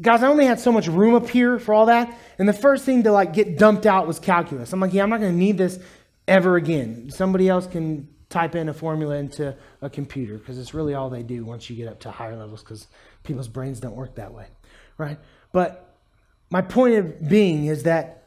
Guys, 0.00 0.22
I 0.22 0.28
only 0.28 0.44
had 0.44 0.60
so 0.60 0.70
much 0.70 0.86
room 0.86 1.16
up 1.16 1.28
here 1.28 1.58
for 1.58 1.74
all 1.74 1.86
that. 1.86 2.16
And 2.38 2.48
the 2.48 2.52
first 2.52 2.84
thing 2.84 3.02
to 3.02 3.10
like 3.10 3.32
get 3.32 3.58
dumped 3.58 3.84
out 3.84 4.06
was 4.06 4.20
calculus. 4.20 4.72
I'm 4.72 4.78
like, 4.78 4.92
yeah, 4.92 5.02
I'm 5.02 5.10
not 5.10 5.18
to 5.18 5.32
need 5.32 5.58
this 5.58 5.80
ever 6.28 6.54
again. 6.54 7.10
Somebody 7.10 7.48
else 7.48 7.66
can 7.66 8.08
type 8.30 8.54
in 8.54 8.68
a 8.68 8.74
formula 8.74 9.16
into 9.16 9.56
a 9.80 9.88
computer 9.88 10.36
because 10.36 10.58
it's 10.58 10.74
really 10.74 10.94
all 10.94 11.08
they 11.08 11.22
do 11.22 11.44
once 11.44 11.70
you 11.70 11.76
get 11.76 11.88
up 11.88 11.98
to 12.00 12.10
higher 12.10 12.36
levels 12.36 12.62
because 12.62 12.86
people's 13.22 13.48
brains 13.48 13.80
don't 13.80 13.96
work 13.96 14.14
that 14.16 14.32
way, 14.32 14.46
right? 14.98 15.18
But 15.52 15.96
my 16.50 16.60
point 16.60 16.94
of 16.94 17.28
being 17.28 17.66
is 17.66 17.84
that 17.84 18.24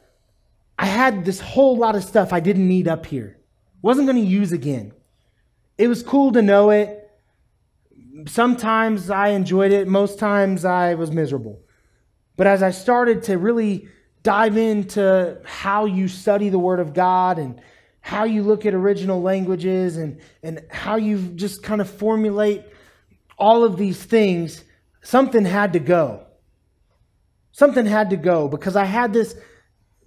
I 0.78 0.86
had 0.86 1.24
this 1.24 1.40
whole 1.40 1.76
lot 1.76 1.94
of 1.94 2.02
stuff 2.02 2.32
I 2.32 2.40
didn't 2.40 2.66
need 2.66 2.88
up 2.88 3.06
here. 3.06 3.38
Wasn't 3.82 4.06
going 4.06 4.22
to 4.22 4.28
use 4.28 4.52
again. 4.52 4.92
It 5.78 5.88
was 5.88 6.02
cool 6.02 6.32
to 6.32 6.42
know 6.42 6.70
it. 6.70 6.98
Sometimes 8.26 9.10
I 9.10 9.28
enjoyed 9.28 9.72
it, 9.72 9.88
most 9.88 10.18
times 10.18 10.64
I 10.64 10.94
was 10.94 11.10
miserable. 11.10 11.60
But 12.36 12.46
as 12.46 12.62
I 12.62 12.70
started 12.70 13.22
to 13.24 13.38
really 13.38 13.88
dive 14.22 14.56
into 14.56 15.40
how 15.44 15.84
you 15.84 16.08
study 16.08 16.48
the 16.48 16.58
Word 16.58 16.80
of 16.80 16.94
God 16.94 17.38
and 17.38 17.60
how 18.02 18.24
you 18.24 18.42
look 18.42 18.66
at 18.66 18.74
original 18.74 19.22
languages 19.22 19.96
and, 19.96 20.20
and 20.42 20.62
how 20.70 20.96
you 20.96 21.18
just 21.36 21.62
kind 21.62 21.80
of 21.80 21.88
formulate 21.88 22.62
all 23.38 23.64
of 23.64 23.76
these 23.76 24.02
things, 24.02 24.64
something 25.02 25.44
had 25.44 25.72
to 25.72 25.78
go. 25.78 26.26
Something 27.52 27.86
had 27.86 28.10
to 28.10 28.16
go 28.16 28.48
because 28.48 28.76
I 28.76 28.84
had 28.84 29.12
this, 29.12 29.36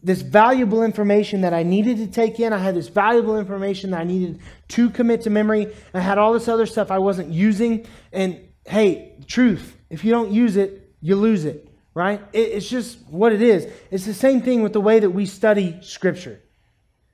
this 0.03 0.21
valuable 0.21 0.83
information 0.83 1.41
that 1.41 1.53
I 1.53 1.63
needed 1.63 1.97
to 1.97 2.07
take 2.07 2.39
in. 2.39 2.51
I 2.51 2.57
had 2.57 2.75
this 2.75 2.89
valuable 2.89 3.39
information 3.39 3.91
that 3.91 4.01
I 4.01 4.03
needed 4.03 4.41
to 4.69 4.89
commit 4.89 5.21
to 5.21 5.29
memory. 5.29 5.73
I 5.93 6.01
had 6.01 6.17
all 6.17 6.33
this 6.33 6.49
other 6.49 6.65
stuff 6.65 6.91
I 6.91 6.99
wasn't 6.99 7.31
using. 7.31 7.87
And 8.11 8.39
hey, 8.65 9.13
truth, 9.25 9.77
if 9.89 10.03
you 10.03 10.11
don't 10.11 10.31
use 10.31 10.57
it, 10.57 10.93
you 10.99 11.15
lose 11.15 11.45
it, 11.45 11.69
right? 11.93 12.21
It, 12.33 12.51
it's 12.51 12.69
just 12.69 12.99
what 13.07 13.31
it 13.31 13.41
is. 13.41 13.71
It's 13.89 14.05
the 14.05 14.13
same 14.13 14.41
thing 14.41 14.63
with 14.63 14.73
the 14.73 14.81
way 14.81 14.99
that 14.99 15.11
we 15.11 15.25
study 15.25 15.79
Scripture. 15.81 16.41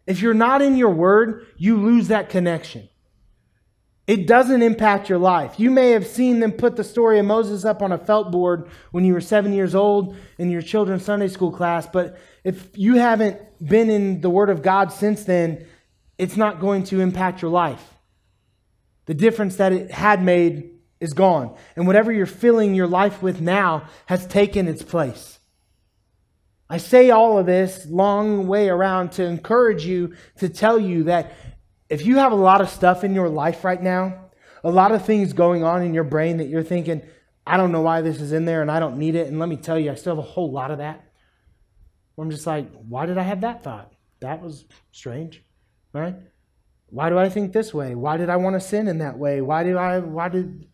If 0.08 0.22
you're 0.22 0.34
not 0.34 0.62
in 0.62 0.76
your 0.76 0.90
word, 0.90 1.46
you 1.58 1.78
lose 1.78 2.08
that 2.08 2.30
connection. 2.30 2.90
It 4.08 4.28
doesn't 4.28 4.62
impact 4.62 5.10
your 5.10 5.20
life. 5.20 5.60
You 5.60 5.70
may 5.70 5.92
have 5.92 6.08
seen 6.08 6.40
them 6.40 6.52
put 6.52 6.76
the 6.76 6.84
story 6.84 7.20
of 7.20 7.26
Moses 7.26 7.64
up 7.64 7.82
on 7.82 7.92
a 7.92 7.98
felt 7.98 8.32
board 8.32 8.70
when 8.92 9.06
you 9.06 9.14
were 9.14 9.22
seven 9.22 9.54
years 9.54 9.76
old 9.76 10.18
in 10.38 10.50
your 10.50 10.62
children's 10.62 11.06
Sunday 11.06 11.28
school 11.28 11.52
class, 11.52 11.88
but 11.88 12.18
if 12.44 12.70
you 12.76 12.96
haven't 12.96 13.40
been 13.66 13.90
in 13.90 14.22
the 14.22 14.30
Word 14.30 14.50
of 14.50 14.64
God 14.64 14.92
since 14.92 15.24
then, 15.24 15.66
it's 16.18 16.36
not 16.36 16.60
going 16.60 16.84
to 16.86 17.00
impact 17.00 17.42
your 17.42 17.52
life. 17.52 17.94
The 19.06 19.14
difference 19.14 19.58
that 19.58 19.72
it 19.72 19.92
had 19.92 20.24
made 20.24 20.72
is 21.00 21.14
gone. 21.14 21.56
And 21.76 21.88
whatever 21.88 22.12
you're 22.12 22.26
filling 22.26 22.76
your 22.76 22.88
life 22.88 23.22
with 23.22 23.42
now 23.42 23.88
has 24.08 24.26
taken 24.28 24.68
its 24.68 24.84
place. 24.84 25.40
I 26.72 26.78
say 26.78 27.10
all 27.10 27.38
of 27.38 27.46
this 27.46 27.86
long 27.86 28.48
way 28.48 28.70
around 28.70 29.12
to 29.14 29.26
encourage 29.26 29.86
you 29.86 30.16
to 30.38 30.48
tell 30.48 30.80
you 30.80 31.04
that 31.04 31.34
if 31.90 32.06
you 32.06 32.16
have 32.16 32.32
a 32.32 32.36
lot 32.36 32.62
of 32.62 32.70
stuff 32.70 33.04
in 33.04 33.14
your 33.14 33.28
life 33.28 33.66
right 33.66 33.84
now, 33.84 34.30
a 34.64 34.72
lot 34.72 34.94
of 34.94 35.06
things 35.06 35.34
going 35.34 35.66
on 35.66 35.84
in 35.84 35.94
your 35.94 36.06
brain 36.06 36.38
that 36.38 36.48
you're 36.48 36.64
thinking, 36.64 37.02
I 37.46 37.58
don't 37.58 37.74
know 37.74 37.82
why 37.82 38.00
this 38.00 38.22
is 38.22 38.32
in 38.32 38.46
there 38.46 38.62
and 38.62 38.72
I 38.72 38.80
don't 38.80 38.98
need 38.98 39.16
it. 39.16 39.28
And 39.28 39.38
let 39.38 39.50
me 39.50 39.58
tell 39.58 39.78
you, 39.78 39.92
I 39.92 39.96
still 39.96 40.16
have 40.16 40.24
a 40.24 40.30
whole 40.30 40.50
lot 40.50 40.72
of 40.72 40.78
that. 40.78 41.04
I'm 42.18 42.32
just 42.32 42.48
like, 42.48 42.72
why 42.88 43.06
did 43.06 43.18
I 43.18 43.24
have 43.24 43.42
that 43.42 43.66
thought? 43.66 43.92
That 44.22 44.42
was 44.42 44.64
strange, 44.94 45.44
right? 45.92 46.16
Why 46.88 47.10
do 47.10 47.18
I 47.18 47.28
think 47.28 47.52
this 47.52 47.74
way? 47.74 47.96
Why 47.96 48.16
did 48.16 48.30
I 48.30 48.38
want 48.38 48.54
to 48.54 48.62
sin 48.62 48.88
in 48.88 49.00
that 49.00 49.18
way? 49.18 49.42
Why 49.42 49.64
did 49.64 49.76
I, 49.76 50.00
why 50.00 50.30
did. 50.30 50.70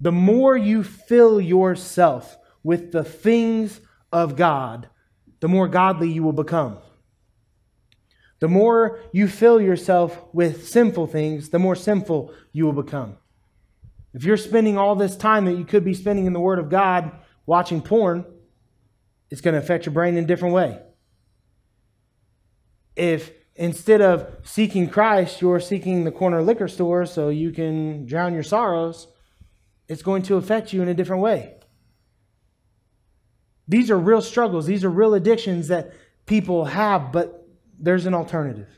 The 0.00 0.12
more 0.12 0.56
you 0.56 0.84
fill 0.84 1.40
yourself 1.40 2.36
with 2.62 2.92
the 2.92 3.02
things 3.02 3.80
of 4.12 4.36
God, 4.36 4.88
the 5.40 5.48
more 5.48 5.68
godly 5.68 6.10
you 6.10 6.22
will 6.22 6.32
become. 6.32 6.78
The 8.40 8.48
more 8.48 9.00
you 9.12 9.26
fill 9.26 9.60
yourself 9.60 10.22
with 10.32 10.68
sinful 10.68 11.08
things, 11.08 11.50
the 11.50 11.58
more 11.58 11.74
sinful 11.74 12.32
you 12.52 12.64
will 12.64 12.72
become. 12.72 13.16
If 14.14 14.24
you're 14.24 14.36
spending 14.36 14.78
all 14.78 14.94
this 14.94 15.16
time 15.16 15.44
that 15.46 15.56
you 15.56 15.64
could 15.64 15.84
be 15.84 15.94
spending 15.94 16.26
in 16.26 16.32
the 16.32 16.40
Word 16.40 16.58
of 16.58 16.68
God 16.68 17.12
watching 17.46 17.82
porn, 17.82 18.24
it's 19.30 19.40
going 19.40 19.54
to 19.54 19.60
affect 19.60 19.86
your 19.86 19.92
brain 19.92 20.16
in 20.16 20.24
a 20.24 20.26
different 20.26 20.54
way. 20.54 20.80
If 22.96 23.32
instead 23.54 24.00
of 24.00 24.26
seeking 24.44 24.88
Christ, 24.88 25.40
you're 25.40 25.60
seeking 25.60 26.04
the 26.04 26.12
corner 26.12 26.42
liquor 26.42 26.68
store 26.68 27.06
so 27.06 27.28
you 27.28 27.50
can 27.50 28.06
drown 28.06 28.32
your 28.32 28.42
sorrows, 28.42 29.08
it's 29.88 30.02
going 30.02 30.22
to 30.22 30.36
affect 30.36 30.72
you 30.72 30.82
in 30.82 30.88
a 30.88 30.94
different 30.94 31.22
way. 31.22 31.57
These 33.68 33.90
are 33.90 33.98
real 33.98 34.22
struggles, 34.22 34.66
these 34.66 34.84
are 34.84 34.90
real 34.90 35.14
addictions 35.14 35.68
that 35.68 35.92
people 36.26 36.64
have, 36.64 37.12
but 37.12 37.46
there's 37.78 38.06
an 38.06 38.14
alternative. 38.14 38.68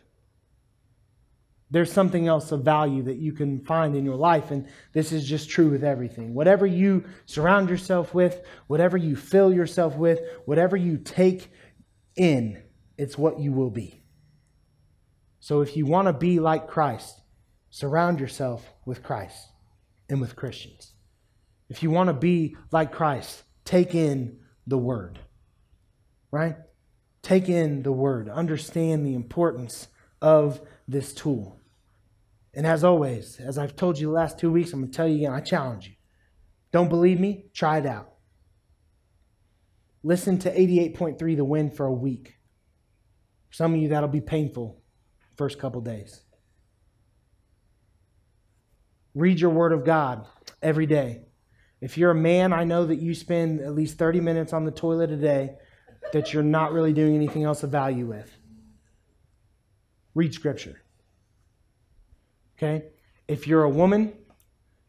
There's 1.70 1.92
something 1.92 2.26
else 2.26 2.50
of 2.50 2.64
value 2.64 3.04
that 3.04 3.18
you 3.18 3.32
can 3.32 3.60
find 3.60 3.94
in 3.94 4.04
your 4.04 4.16
life, 4.16 4.50
and 4.50 4.66
this 4.92 5.12
is 5.12 5.24
just 5.24 5.48
true 5.48 5.70
with 5.70 5.84
everything. 5.84 6.34
Whatever 6.34 6.66
you 6.66 7.04
surround 7.26 7.70
yourself 7.70 8.12
with, 8.12 8.42
whatever 8.66 8.96
you 8.96 9.14
fill 9.14 9.52
yourself 9.54 9.94
with, 9.94 10.20
whatever 10.46 10.76
you 10.76 10.98
take 10.98 11.48
in, 12.16 12.60
it's 12.98 13.16
what 13.16 13.38
you 13.38 13.52
will 13.52 13.70
be. 13.70 14.02
So 15.38 15.60
if 15.60 15.76
you 15.76 15.86
want 15.86 16.08
to 16.08 16.12
be 16.12 16.40
like 16.40 16.66
Christ, 16.66 17.20
surround 17.70 18.18
yourself 18.18 18.68
with 18.84 19.04
Christ 19.04 19.38
and 20.08 20.20
with 20.20 20.34
Christians. 20.34 20.92
If 21.68 21.84
you 21.84 21.90
want 21.90 22.08
to 22.08 22.14
be 22.14 22.56
like 22.72 22.90
Christ, 22.90 23.44
take 23.64 23.94
in 23.94 24.40
the 24.70 24.78
word. 24.78 25.18
Right? 26.30 26.56
Take 27.22 27.48
in 27.48 27.82
the 27.82 27.92
word. 27.92 28.28
Understand 28.28 29.04
the 29.04 29.14
importance 29.14 29.88
of 30.22 30.60
this 30.88 31.12
tool. 31.12 31.60
And 32.54 32.66
as 32.66 32.82
always, 32.82 33.38
as 33.38 33.58
I've 33.58 33.76
told 33.76 33.98
you 33.98 34.06
the 34.08 34.12
last 34.12 34.38
two 34.38 34.50
weeks, 34.50 34.72
I'm 34.72 34.80
going 34.80 34.90
to 34.90 34.96
tell 34.96 35.06
you 35.06 35.16
again, 35.16 35.32
I 35.32 35.40
challenge 35.40 35.88
you. 35.88 35.94
Don't 36.72 36.88
believe 36.88 37.20
me? 37.20 37.46
Try 37.52 37.78
it 37.78 37.86
out. 37.86 38.12
Listen 40.02 40.38
to 40.38 40.54
88.3 40.54 41.36
The 41.36 41.44
Wind 41.44 41.76
for 41.76 41.86
a 41.86 41.92
week. 41.92 42.36
Some 43.50 43.74
of 43.74 43.80
you, 43.80 43.88
that'll 43.88 44.08
be 44.08 44.20
painful 44.20 44.80
first 45.36 45.58
couple 45.58 45.80
days. 45.80 46.22
Read 49.14 49.40
your 49.40 49.50
Word 49.50 49.72
of 49.72 49.84
God 49.84 50.26
every 50.62 50.86
day. 50.86 51.22
If 51.80 51.96
you're 51.96 52.10
a 52.10 52.14
man, 52.14 52.52
I 52.52 52.64
know 52.64 52.86
that 52.86 52.96
you 52.96 53.14
spend 53.14 53.60
at 53.60 53.74
least 53.74 53.98
30 53.98 54.20
minutes 54.20 54.52
on 54.52 54.64
the 54.64 54.70
toilet 54.70 55.10
a 55.10 55.16
day 55.16 55.56
that 56.12 56.32
you're 56.32 56.42
not 56.42 56.72
really 56.72 56.92
doing 56.92 57.14
anything 57.14 57.44
else 57.44 57.62
of 57.62 57.70
value 57.70 58.06
with. 58.06 58.30
Read 60.14 60.34
Scripture. 60.34 60.80
Okay? 62.58 62.84
If 63.28 63.46
you're 63.46 63.62
a 63.62 63.70
woman, 63.70 64.12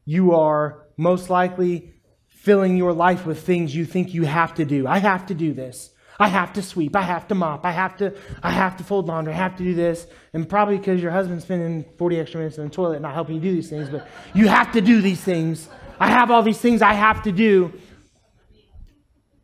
you 0.06 0.34
are 0.34 0.88
most 0.98 1.30
likely 1.30 1.94
filling 2.28 2.76
your 2.76 2.92
life 2.92 3.26
with 3.26 3.44
things 3.44 3.76
you 3.76 3.86
think 3.86 4.14
you 4.14 4.24
have 4.24 4.56
to 4.56 4.66
do. 4.66 4.88
I 4.88 4.98
have 4.98 5.28
to 5.28 5.34
do 5.34 5.54
this. 5.54 5.92
I 6.20 6.28
have 6.28 6.54
to 6.54 6.62
sweep. 6.62 6.96
I 6.96 7.02
have 7.02 7.28
to 7.30 7.36
mop. 7.36 7.66
I 7.66 7.72
have 7.72 7.98
to 7.98 8.14
I 8.44 8.52
have 8.52 8.78
to 8.78 8.84
fold 8.84 9.08
laundry. 9.08 9.34
I 9.34 9.38
have 9.38 9.56
to 9.58 9.64
do 9.64 9.74
this. 9.74 10.06
And 10.34 10.48
probably 10.48 10.78
because 10.78 11.02
your 11.02 11.12
husband's 11.12 11.46
spending 11.46 11.86
40 11.98 12.20
extra 12.20 12.40
minutes 12.40 12.58
in 12.58 12.66
the 12.66 12.70
toilet 12.70 13.02
not 13.02 13.14
helping 13.14 13.36
you 13.36 13.42
do 13.42 13.54
these 13.54 13.70
things, 13.70 13.90
but 13.90 14.08
you 14.34 14.48
have 14.48 14.72
to 14.74 14.82
do 14.82 15.02
these 15.02 15.22
things. 15.22 15.68
I 16.02 16.10
have 16.10 16.32
all 16.32 16.42
these 16.42 16.58
things 16.58 16.82
I 16.82 16.94
have 16.94 17.22
to 17.24 17.32
do 17.32 17.74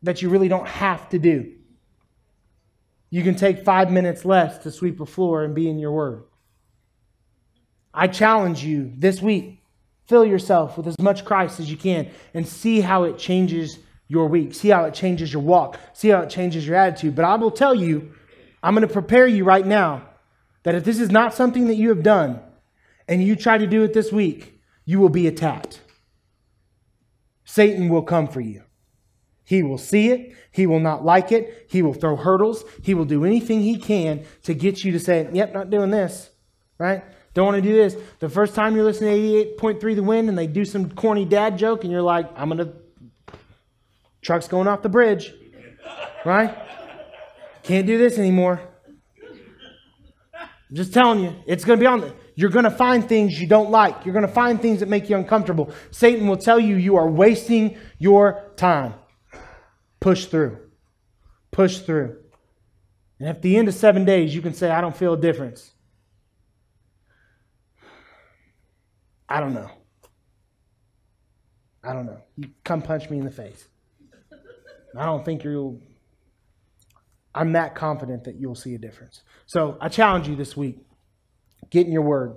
that 0.01 0.23
you 0.23 0.29
really 0.29 0.47
don't 0.47 0.67
have 0.67 1.07
to 1.09 1.19
do. 1.19 1.53
You 3.11 3.21
can 3.21 3.35
take 3.35 3.63
five 3.63 3.91
minutes 3.91 4.25
less 4.25 4.57
to 4.63 4.71
sweep 4.71 4.99
a 4.99 5.05
floor 5.05 5.43
and 5.43 5.53
be 5.53 5.69
in 5.69 5.77
your 5.77 5.91
word. 5.91 6.23
I 7.93 8.07
challenge 8.07 8.63
you 8.63 8.91
this 8.97 9.21
week 9.21 9.61
fill 10.07 10.25
yourself 10.25 10.77
with 10.77 10.87
as 10.87 10.97
much 10.99 11.25
Christ 11.25 11.59
as 11.59 11.69
you 11.69 11.77
can 11.77 12.09
and 12.33 12.47
see 12.47 12.81
how 12.81 13.03
it 13.03 13.19
changes 13.19 13.77
your 14.07 14.27
week. 14.27 14.55
See 14.55 14.69
how 14.69 14.85
it 14.85 14.95
changes 14.95 15.31
your 15.31 15.43
walk. 15.43 15.77
See 15.93 16.09
how 16.09 16.21
it 16.21 16.29
changes 16.31 16.65
your 16.65 16.75
attitude. 16.75 17.15
But 17.15 17.25
I 17.25 17.35
will 17.35 17.51
tell 17.51 17.75
you, 17.75 18.13
I'm 18.63 18.73
going 18.73 18.87
to 18.87 18.91
prepare 18.91 19.27
you 19.27 19.43
right 19.43 19.65
now 19.65 20.09
that 20.63 20.73
if 20.73 20.83
this 20.83 20.99
is 20.99 21.11
not 21.11 21.35
something 21.35 21.67
that 21.67 21.75
you 21.75 21.89
have 21.89 22.01
done 22.01 22.39
and 23.07 23.21
you 23.21 23.35
try 23.35 23.59
to 23.59 23.67
do 23.67 23.83
it 23.83 23.93
this 23.93 24.11
week, 24.11 24.59
you 24.85 24.99
will 24.99 25.09
be 25.09 25.27
attacked. 25.27 25.81
Satan 27.57 27.89
will 27.89 28.03
come 28.03 28.27
for 28.27 28.39
you. 28.39 28.61
He 29.43 29.63
will 29.63 29.79
see 29.79 30.11
it. 30.11 30.35
He 30.51 30.67
will 30.67 30.79
not 30.79 31.03
like 31.03 31.31
it. 31.31 31.65
He 31.71 31.81
will 31.81 31.95
throw 31.95 32.15
hurdles. 32.15 32.63
He 32.83 32.93
will 32.93 33.05
do 33.05 33.25
anything 33.25 33.63
he 33.63 33.79
can 33.79 34.25
to 34.43 34.53
get 34.53 34.83
you 34.83 34.91
to 34.91 34.99
say, 34.99 35.27
Yep, 35.33 35.53
not 35.55 35.71
doing 35.71 35.89
this. 35.89 36.29
Right? 36.77 37.03
Don't 37.33 37.47
want 37.47 37.55
to 37.55 37.67
do 37.67 37.75
this. 37.75 37.97
The 38.19 38.29
first 38.29 38.53
time 38.53 38.75
you're 38.75 38.85
listening 38.85 39.15
to 39.15 39.55
88.3 39.59 39.95
The 39.95 40.03
Wind 40.03 40.29
and 40.29 40.37
they 40.37 40.45
do 40.45 40.65
some 40.65 40.91
corny 40.91 41.25
dad 41.25 41.57
joke 41.57 41.83
and 41.83 41.91
you're 41.91 42.03
like, 42.03 42.29
I'm 42.35 42.49
going 42.49 42.59
to, 42.59 42.73
truck's 44.21 44.47
going 44.47 44.67
off 44.67 44.83
the 44.83 44.89
bridge, 44.89 45.33
right? 46.25 46.55
Can't 47.63 47.87
do 47.87 47.97
this 47.97 48.19
anymore. 48.19 48.61
I'm 50.39 50.75
just 50.75 50.93
telling 50.93 51.23
you, 51.23 51.33
it's 51.47 51.65
going 51.65 51.79
to 51.79 51.83
be 51.83 51.87
on 51.87 52.01
the, 52.01 52.13
you're 52.37 52.51
going 52.51 52.65
to 52.65 52.71
find 52.71 53.09
things 53.09 53.41
you 53.41 53.47
don't 53.47 53.71
like. 53.71 54.05
You're 54.05 54.13
going 54.13 54.25
to 54.25 54.31
find 54.31 54.61
things 54.61 54.79
that 54.81 54.87
make 54.87 55.09
you 55.09 55.17
uncomfortable. 55.17 55.71
Satan 55.89 56.27
will 56.27 56.37
tell 56.37 56.59
you 56.59 56.75
you 56.75 56.95
are 56.95 57.09
wasting 57.09 57.75
your 57.97 58.51
time. 58.55 58.93
Push 59.99 60.27
through. 60.27 60.59
Push 61.49 61.79
through. 61.79 62.15
And 63.19 63.27
at 63.27 63.41
the 63.41 63.57
end 63.57 63.67
of 63.67 63.73
seven 63.73 64.05
days, 64.05 64.35
you 64.35 64.43
can 64.43 64.53
say, 64.53 64.69
I 64.69 64.81
don't 64.81 64.95
feel 64.95 65.13
a 65.13 65.19
difference. 65.19 65.71
I 69.27 69.39
don't 69.39 69.55
know. 69.55 69.71
I 71.83 71.91
don't 71.91 72.05
know. 72.05 72.21
You 72.35 72.49
come 72.63 72.83
punch 72.83 73.09
me 73.09 73.17
in 73.17 73.25
the 73.25 73.31
face. 73.31 73.67
I 74.95 75.05
don't 75.05 75.25
think 75.25 75.43
you'll. 75.43 75.81
I'm 77.33 77.53
that 77.53 77.73
confident 77.73 78.25
that 78.25 78.35
you'll 78.35 78.55
see 78.55 78.75
a 78.75 78.77
difference. 78.77 79.23
So 79.47 79.77
I 79.81 79.89
challenge 79.89 80.27
you 80.27 80.35
this 80.35 80.55
week 80.55 80.86
get 81.69 81.85
in 81.85 81.91
your 81.91 82.01
word, 82.01 82.35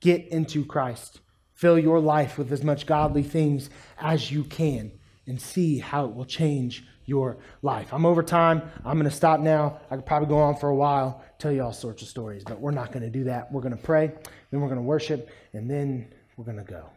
get 0.00 0.28
into 0.28 0.64
Christ, 0.64 1.20
fill 1.54 1.78
your 1.78 2.00
life 2.00 2.38
with 2.38 2.52
as 2.52 2.62
much 2.62 2.86
godly 2.86 3.22
things 3.22 3.70
as 3.98 4.30
you 4.30 4.44
can, 4.44 4.92
and 5.26 5.40
see 5.40 5.78
how 5.78 6.04
it 6.06 6.14
will 6.14 6.24
change 6.24 6.84
your 7.04 7.38
life. 7.62 7.92
I'm 7.92 8.04
over 8.04 8.22
time. 8.22 8.62
I'm 8.84 8.98
going 8.98 9.10
to 9.10 9.16
stop 9.16 9.40
now. 9.40 9.80
I 9.90 9.96
could 9.96 10.06
probably 10.06 10.28
go 10.28 10.38
on 10.38 10.56
for 10.56 10.68
a 10.68 10.76
while, 10.76 11.22
tell 11.38 11.50
you 11.50 11.62
all 11.62 11.72
sorts 11.72 12.02
of 12.02 12.08
stories, 12.08 12.44
but 12.44 12.60
we're 12.60 12.70
not 12.70 12.92
going 12.92 13.02
to 13.02 13.10
do 13.10 13.24
that. 13.24 13.50
We're 13.50 13.62
going 13.62 13.76
to 13.76 13.82
pray, 13.82 14.12
then 14.50 14.60
we're 14.60 14.68
going 14.68 14.76
to 14.76 14.82
worship, 14.82 15.30
and 15.54 15.70
then 15.70 16.12
we're 16.36 16.44
going 16.44 16.58
to 16.58 16.70
go. 16.70 16.90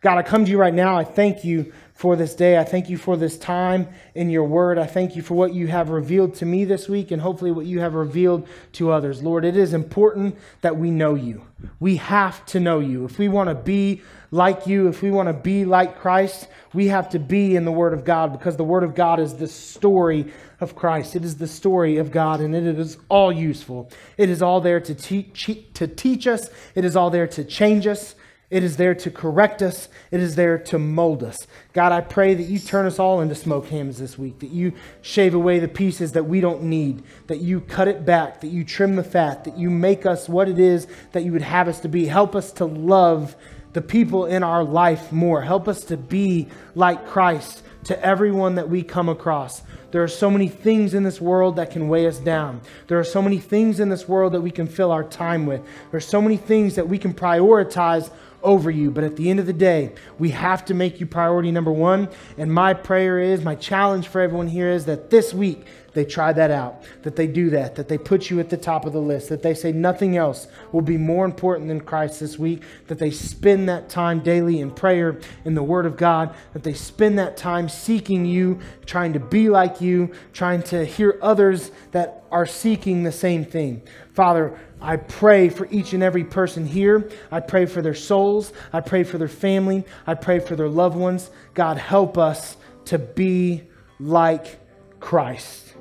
God, 0.00 0.18
I 0.18 0.22
come 0.22 0.44
to 0.44 0.50
you 0.50 0.58
right 0.58 0.72
now. 0.72 0.96
I 0.96 1.04
thank 1.04 1.44
you 1.44 1.72
for 2.00 2.16
this 2.16 2.34
day. 2.34 2.56
I 2.56 2.64
thank 2.64 2.88
you 2.88 2.96
for 2.96 3.18
this 3.18 3.36
time 3.36 3.86
in 4.14 4.30
your 4.30 4.44
word. 4.44 4.78
I 4.78 4.86
thank 4.86 5.14
you 5.14 5.20
for 5.20 5.34
what 5.34 5.52
you 5.52 5.66
have 5.66 5.90
revealed 5.90 6.34
to 6.36 6.46
me 6.46 6.64
this 6.64 6.88
week 6.88 7.10
and 7.10 7.20
hopefully 7.20 7.50
what 7.50 7.66
you 7.66 7.80
have 7.80 7.92
revealed 7.92 8.48
to 8.72 8.90
others. 8.90 9.22
Lord, 9.22 9.44
it 9.44 9.54
is 9.54 9.74
important 9.74 10.38
that 10.62 10.78
we 10.78 10.90
know 10.90 11.14
you. 11.14 11.44
We 11.78 11.96
have 11.96 12.46
to 12.46 12.60
know 12.60 12.80
you. 12.80 13.04
If 13.04 13.18
we 13.18 13.28
want 13.28 13.50
to 13.50 13.54
be 13.54 14.00
like 14.30 14.66
you, 14.66 14.88
if 14.88 15.02
we 15.02 15.10
want 15.10 15.28
to 15.28 15.34
be 15.34 15.66
like 15.66 15.98
Christ, 15.98 16.48
we 16.72 16.86
have 16.86 17.10
to 17.10 17.18
be 17.18 17.56
in 17.56 17.66
the 17.66 17.72
Word 17.72 17.92
of 17.92 18.04
God 18.04 18.32
because 18.32 18.56
the 18.56 18.64
Word 18.64 18.82
of 18.82 18.94
God 18.94 19.20
is 19.20 19.34
the 19.34 19.48
story 19.48 20.32
of 20.60 20.74
Christ. 20.74 21.16
It 21.16 21.24
is 21.24 21.36
the 21.36 21.48
story 21.48 21.98
of 21.98 22.10
God, 22.10 22.40
and 22.40 22.54
it 22.54 22.64
is 22.78 22.96
all 23.10 23.32
useful. 23.32 23.90
It 24.16 24.30
is 24.30 24.40
all 24.40 24.62
there 24.62 24.80
to 24.80 24.94
teach, 24.94 25.50
to 25.74 25.86
teach 25.86 26.26
us, 26.26 26.48
it 26.74 26.84
is 26.84 26.96
all 26.96 27.10
there 27.10 27.26
to 27.26 27.44
change 27.44 27.86
us. 27.86 28.14
It 28.50 28.64
is 28.64 28.76
there 28.76 28.96
to 28.96 29.10
correct 29.12 29.62
us. 29.62 29.88
It 30.10 30.18
is 30.18 30.34
there 30.34 30.58
to 30.58 30.78
mold 30.78 31.22
us. 31.22 31.46
God, 31.72 31.92
I 31.92 32.00
pray 32.00 32.34
that 32.34 32.42
you 32.42 32.58
turn 32.58 32.84
us 32.84 32.98
all 32.98 33.20
into 33.20 33.36
smoke 33.36 33.68
hams 33.68 33.98
this 33.98 34.18
week, 34.18 34.40
that 34.40 34.50
you 34.50 34.72
shave 35.02 35.34
away 35.34 35.60
the 35.60 35.68
pieces 35.68 36.12
that 36.12 36.24
we 36.24 36.40
don't 36.40 36.64
need, 36.64 37.04
that 37.28 37.38
you 37.38 37.60
cut 37.60 37.86
it 37.86 38.04
back, 38.04 38.40
that 38.40 38.48
you 38.48 38.64
trim 38.64 38.96
the 38.96 39.04
fat, 39.04 39.44
that 39.44 39.56
you 39.56 39.70
make 39.70 40.04
us 40.04 40.28
what 40.28 40.48
it 40.48 40.58
is 40.58 40.88
that 41.12 41.22
you 41.22 41.32
would 41.32 41.42
have 41.42 41.68
us 41.68 41.80
to 41.80 41.88
be. 41.88 42.06
Help 42.06 42.34
us 42.34 42.50
to 42.52 42.64
love 42.64 43.36
the 43.72 43.82
people 43.82 44.26
in 44.26 44.42
our 44.42 44.64
life 44.64 45.12
more. 45.12 45.42
Help 45.42 45.68
us 45.68 45.84
to 45.84 45.96
be 45.96 46.48
like 46.74 47.06
Christ 47.06 47.62
to 47.84 48.04
everyone 48.04 48.56
that 48.56 48.68
we 48.68 48.82
come 48.82 49.08
across. 49.08 49.62
There 49.90 50.02
are 50.02 50.08
so 50.08 50.30
many 50.30 50.48
things 50.48 50.94
in 50.94 51.02
this 51.02 51.20
world 51.20 51.56
that 51.56 51.70
can 51.70 51.88
weigh 51.88 52.06
us 52.06 52.18
down. 52.18 52.60
There 52.86 52.98
are 52.98 53.04
so 53.04 53.20
many 53.20 53.38
things 53.38 53.80
in 53.80 53.88
this 53.88 54.08
world 54.08 54.32
that 54.32 54.40
we 54.40 54.50
can 54.50 54.66
fill 54.66 54.92
our 54.92 55.04
time 55.04 55.46
with. 55.46 55.62
There 55.90 55.98
are 55.98 56.00
so 56.00 56.22
many 56.22 56.36
things 56.36 56.74
that 56.76 56.88
we 56.88 56.98
can 56.98 57.12
prioritize 57.12 58.10
over 58.42 58.70
you. 58.70 58.90
But 58.90 59.04
at 59.04 59.16
the 59.16 59.30
end 59.30 59.40
of 59.40 59.46
the 59.46 59.52
day, 59.52 59.92
we 60.18 60.30
have 60.30 60.64
to 60.66 60.74
make 60.74 61.00
you 61.00 61.06
priority 61.06 61.50
number 61.50 61.72
one. 61.72 62.08
And 62.38 62.52
my 62.52 62.74
prayer 62.74 63.18
is, 63.18 63.42
my 63.42 63.54
challenge 63.54 64.08
for 64.08 64.20
everyone 64.20 64.48
here 64.48 64.70
is 64.70 64.84
that 64.86 65.10
this 65.10 65.34
week 65.34 65.66
they 65.92 66.04
try 66.04 66.32
that 66.32 66.52
out, 66.52 66.82
that 67.02 67.16
they 67.16 67.26
do 67.26 67.50
that, 67.50 67.74
that 67.74 67.88
they 67.88 67.98
put 67.98 68.30
you 68.30 68.38
at 68.38 68.48
the 68.48 68.56
top 68.56 68.84
of 68.84 68.92
the 68.92 69.00
list, 69.00 69.28
that 69.28 69.42
they 69.42 69.54
say 69.54 69.72
nothing 69.72 70.16
else 70.16 70.46
will 70.70 70.82
be 70.82 70.96
more 70.96 71.24
important 71.24 71.66
than 71.66 71.80
Christ 71.80 72.20
this 72.20 72.38
week, 72.38 72.62
that 72.86 73.00
they 73.00 73.10
spend 73.10 73.68
that 73.68 73.88
time 73.88 74.20
daily 74.20 74.60
in 74.60 74.70
prayer, 74.70 75.18
in 75.44 75.54
the 75.54 75.64
Word 75.64 75.86
of 75.86 75.96
God, 75.96 76.32
that 76.52 76.62
they 76.62 76.74
spend 76.74 77.18
that 77.18 77.36
time 77.36 77.68
seeking 77.68 78.24
you, 78.24 78.60
trying 78.86 79.12
to 79.14 79.20
be 79.20 79.48
like 79.48 79.79
you, 79.80 80.12
trying 80.32 80.62
to 80.64 80.84
hear 80.84 81.18
others 81.22 81.70
that 81.92 82.24
are 82.30 82.46
seeking 82.46 83.02
the 83.02 83.12
same 83.12 83.44
thing. 83.44 83.82
Father, 84.14 84.58
I 84.80 84.96
pray 84.96 85.48
for 85.48 85.66
each 85.70 85.92
and 85.92 86.02
every 86.02 86.24
person 86.24 86.66
here. 86.66 87.10
I 87.30 87.40
pray 87.40 87.66
for 87.66 87.82
their 87.82 87.94
souls. 87.94 88.52
I 88.72 88.80
pray 88.80 89.04
for 89.04 89.18
their 89.18 89.28
family. 89.28 89.84
I 90.06 90.14
pray 90.14 90.38
for 90.38 90.56
their 90.56 90.68
loved 90.68 90.96
ones. 90.96 91.30
God, 91.54 91.76
help 91.76 92.16
us 92.16 92.56
to 92.86 92.98
be 92.98 93.64
like 93.98 94.58
Christ. 95.00 95.74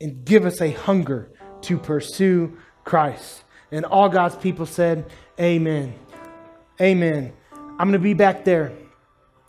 And 0.00 0.24
give 0.24 0.46
us 0.46 0.60
a 0.60 0.70
hunger 0.70 1.30
to 1.62 1.76
pursue 1.76 2.56
Christ. 2.84 3.44
And 3.70 3.84
all 3.84 4.08
God's 4.08 4.36
people 4.36 4.66
said, 4.66 5.10
Amen. 5.38 5.94
Amen. 6.80 7.32
I'm 7.52 7.88
going 7.88 7.92
to 7.92 7.98
be 7.98 8.14
back 8.14 8.44
there. 8.44 8.72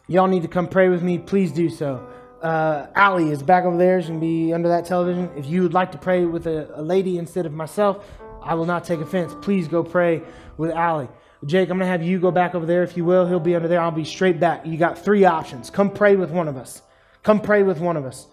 Y'all 0.08 0.28
need 0.28 0.42
to 0.42 0.48
come 0.50 0.68
pray 0.68 0.90
with 0.90 1.02
me. 1.02 1.18
Please 1.18 1.54
do 1.54 1.70
so 1.70 2.11
uh, 2.42 2.88
Allie 2.96 3.30
is 3.32 3.44
back 3.44 3.66
over 3.66 3.78
there. 3.78 4.00
Going 4.02 4.16
to 4.16 4.20
be 4.20 4.54
under 4.54 4.70
that 4.70 4.86
television. 4.86 5.30
If 5.36 5.46
you 5.46 5.62
would 5.64 5.74
like 5.74 5.92
to 5.92 5.98
pray 5.98 6.26
with 6.26 6.48
a, 6.48 6.80
a, 6.80 6.82
lady 6.82 7.18
instead 7.18 7.46
of 7.46 7.54
myself, 7.54 8.06
I 8.42 8.56
will 8.56 8.66
not 8.66 8.84
take 8.84 9.00
offense. 9.00 9.34
Please 9.42 9.68
go 9.68 9.84
pray 9.84 10.24
with 10.58 10.72
Allie. 10.72 11.10
Jake, 11.46 11.70
I'm 11.70 11.78
going 11.78 11.88
to 11.88 11.92
have 11.92 12.04
you 12.04 12.20
go 12.20 12.32
back 12.32 12.56
over 12.56 12.66
there 12.66 12.84
if 12.84 12.98
you 12.98 13.06
will. 13.06 13.28
He'll 13.28 13.40
be 13.40 13.56
under 13.56 13.68
there. 13.68 13.80
I'll 13.80 13.92
be 13.92 14.06
straight 14.06 14.40
back. 14.40 14.66
You 14.66 14.78
got 14.78 14.98
three 14.98 15.26
options. 15.26 15.70
Come 15.70 15.92
pray 15.92 16.16
with 16.16 16.32
one 16.32 16.48
of 16.48 16.58
us. 16.58 16.82
Come 17.24 17.40
pray 17.40 17.64
with 17.64 17.80
one 17.80 17.98
of 17.98 18.06
us. 18.06 18.28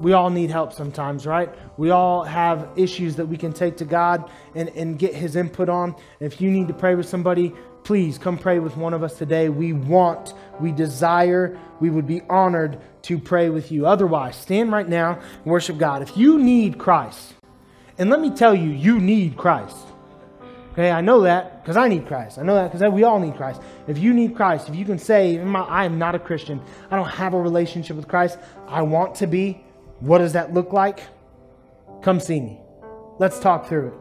we 0.00 0.12
all 0.12 0.30
need 0.30 0.50
help 0.50 0.72
sometimes, 0.72 1.26
right? 1.26 1.52
We 1.76 1.90
all 1.90 2.22
have 2.22 2.68
issues 2.76 3.16
that 3.16 3.26
we 3.26 3.36
can 3.36 3.52
take 3.52 3.76
to 3.78 3.84
God 3.84 4.30
and, 4.54 4.68
and 4.70 4.98
get 4.98 5.14
His 5.14 5.34
input 5.36 5.68
on. 5.68 5.96
If 6.20 6.40
you 6.40 6.50
need 6.50 6.68
to 6.68 6.74
pray 6.74 6.94
with 6.94 7.08
somebody, 7.08 7.52
please 7.88 8.18
come 8.18 8.36
pray 8.36 8.58
with 8.58 8.76
one 8.76 8.92
of 8.92 9.02
us 9.02 9.16
today. 9.16 9.48
We 9.48 9.72
want, 9.72 10.34
we 10.60 10.72
desire, 10.72 11.58
we 11.80 11.88
would 11.88 12.06
be 12.06 12.20
honored 12.28 12.78
to 13.00 13.18
pray 13.18 13.48
with 13.48 13.72
you. 13.72 13.86
Otherwise, 13.86 14.36
stand 14.36 14.70
right 14.70 14.86
now 14.86 15.12
and 15.12 15.46
worship 15.46 15.78
God. 15.78 16.02
If 16.02 16.14
you 16.14 16.38
need 16.38 16.76
Christ, 16.76 17.32
and 17.96 18.10
let 18.10 18.20
me 18.20 18.28
tell 18.28 18.54
you, 18.54 18.68
you 18.68 19.00
need 19.00 19.38
Christ. 19.38 19.74
Okay, 20.72 20.90
I 20.90 21.00
know 21.00 21.22
that 21.22 21.62
because 21.62 21.78
I 21.78 21.88
need 21.88 22.06
Christ. 22.06 22.36
I 22.36 22.42
know 22.42 22.56
that 22.56 22.70
because 22.70 22.92
we 22.92 23.04
all 23.04 23.18
need 23.18 23.36
Christ. 23.36 23.62
If 23.86 23.96
you 23.96 24.12
need 24.12 24.36
Christ, 24.36 24.68
if 24.68 24.76
you 24.76 24.84
can 24.84 24.98
say, 24.98 25.40
I 25.40 25.86
am 25.86 25.98
not 25.98 26.14
a 26.14 26.18
Christian, 26.18 26.60
I 26.90 26.96
don't 26.96 27.08
have 27.08 27.32
a 27.32 27.40
relationship 27.40 27.96
with 27.96 28.06
Christ, 28.06 28.38
I 28.66 28.82
want 28.82 29.14
to 29.14 29.26
be, 29.26 29.64
what 30.00 30.18
does 30.18 30.34
that 30.34 30.52
look 30.52 30.74
like? 30.74 31.00
Come 32.02 32.20
see 32.20 32.38
me. 32.38 32.60
Let's 33.18 33.40
talk 33.40 33.66
through 33.66 33.86
it. 33.86 33.94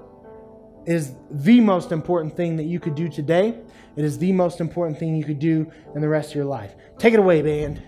It 0.91 0.95
is 0.95 1.13
the 1.31 1.61
most 1.61 1.93
important 1.93 2.35
thing 2.35 2.57
that 2.57 2.63
you 2.63 2.81
could 2.81 2.95
do 2.95 3.07
today. 3.07 3.59
It 3.97 4.05
is 4.05 4.19
the 4.19 4.31
most 4.31 4.61
important 4.61 4.99
thing 4.99 5.15
you 5.15 5.25
could 5.25 5.39
do 5.39 5.71
in 5.95 6.01
the 6.01 6.07
rest 6.07 6.29
of 6.29 6.35
your 6.35 6.45
life. 6.45 6.75
Take 6.99 7.15
it 7.15 7.19
away, 7.19 7.41
band. 7.41 7.81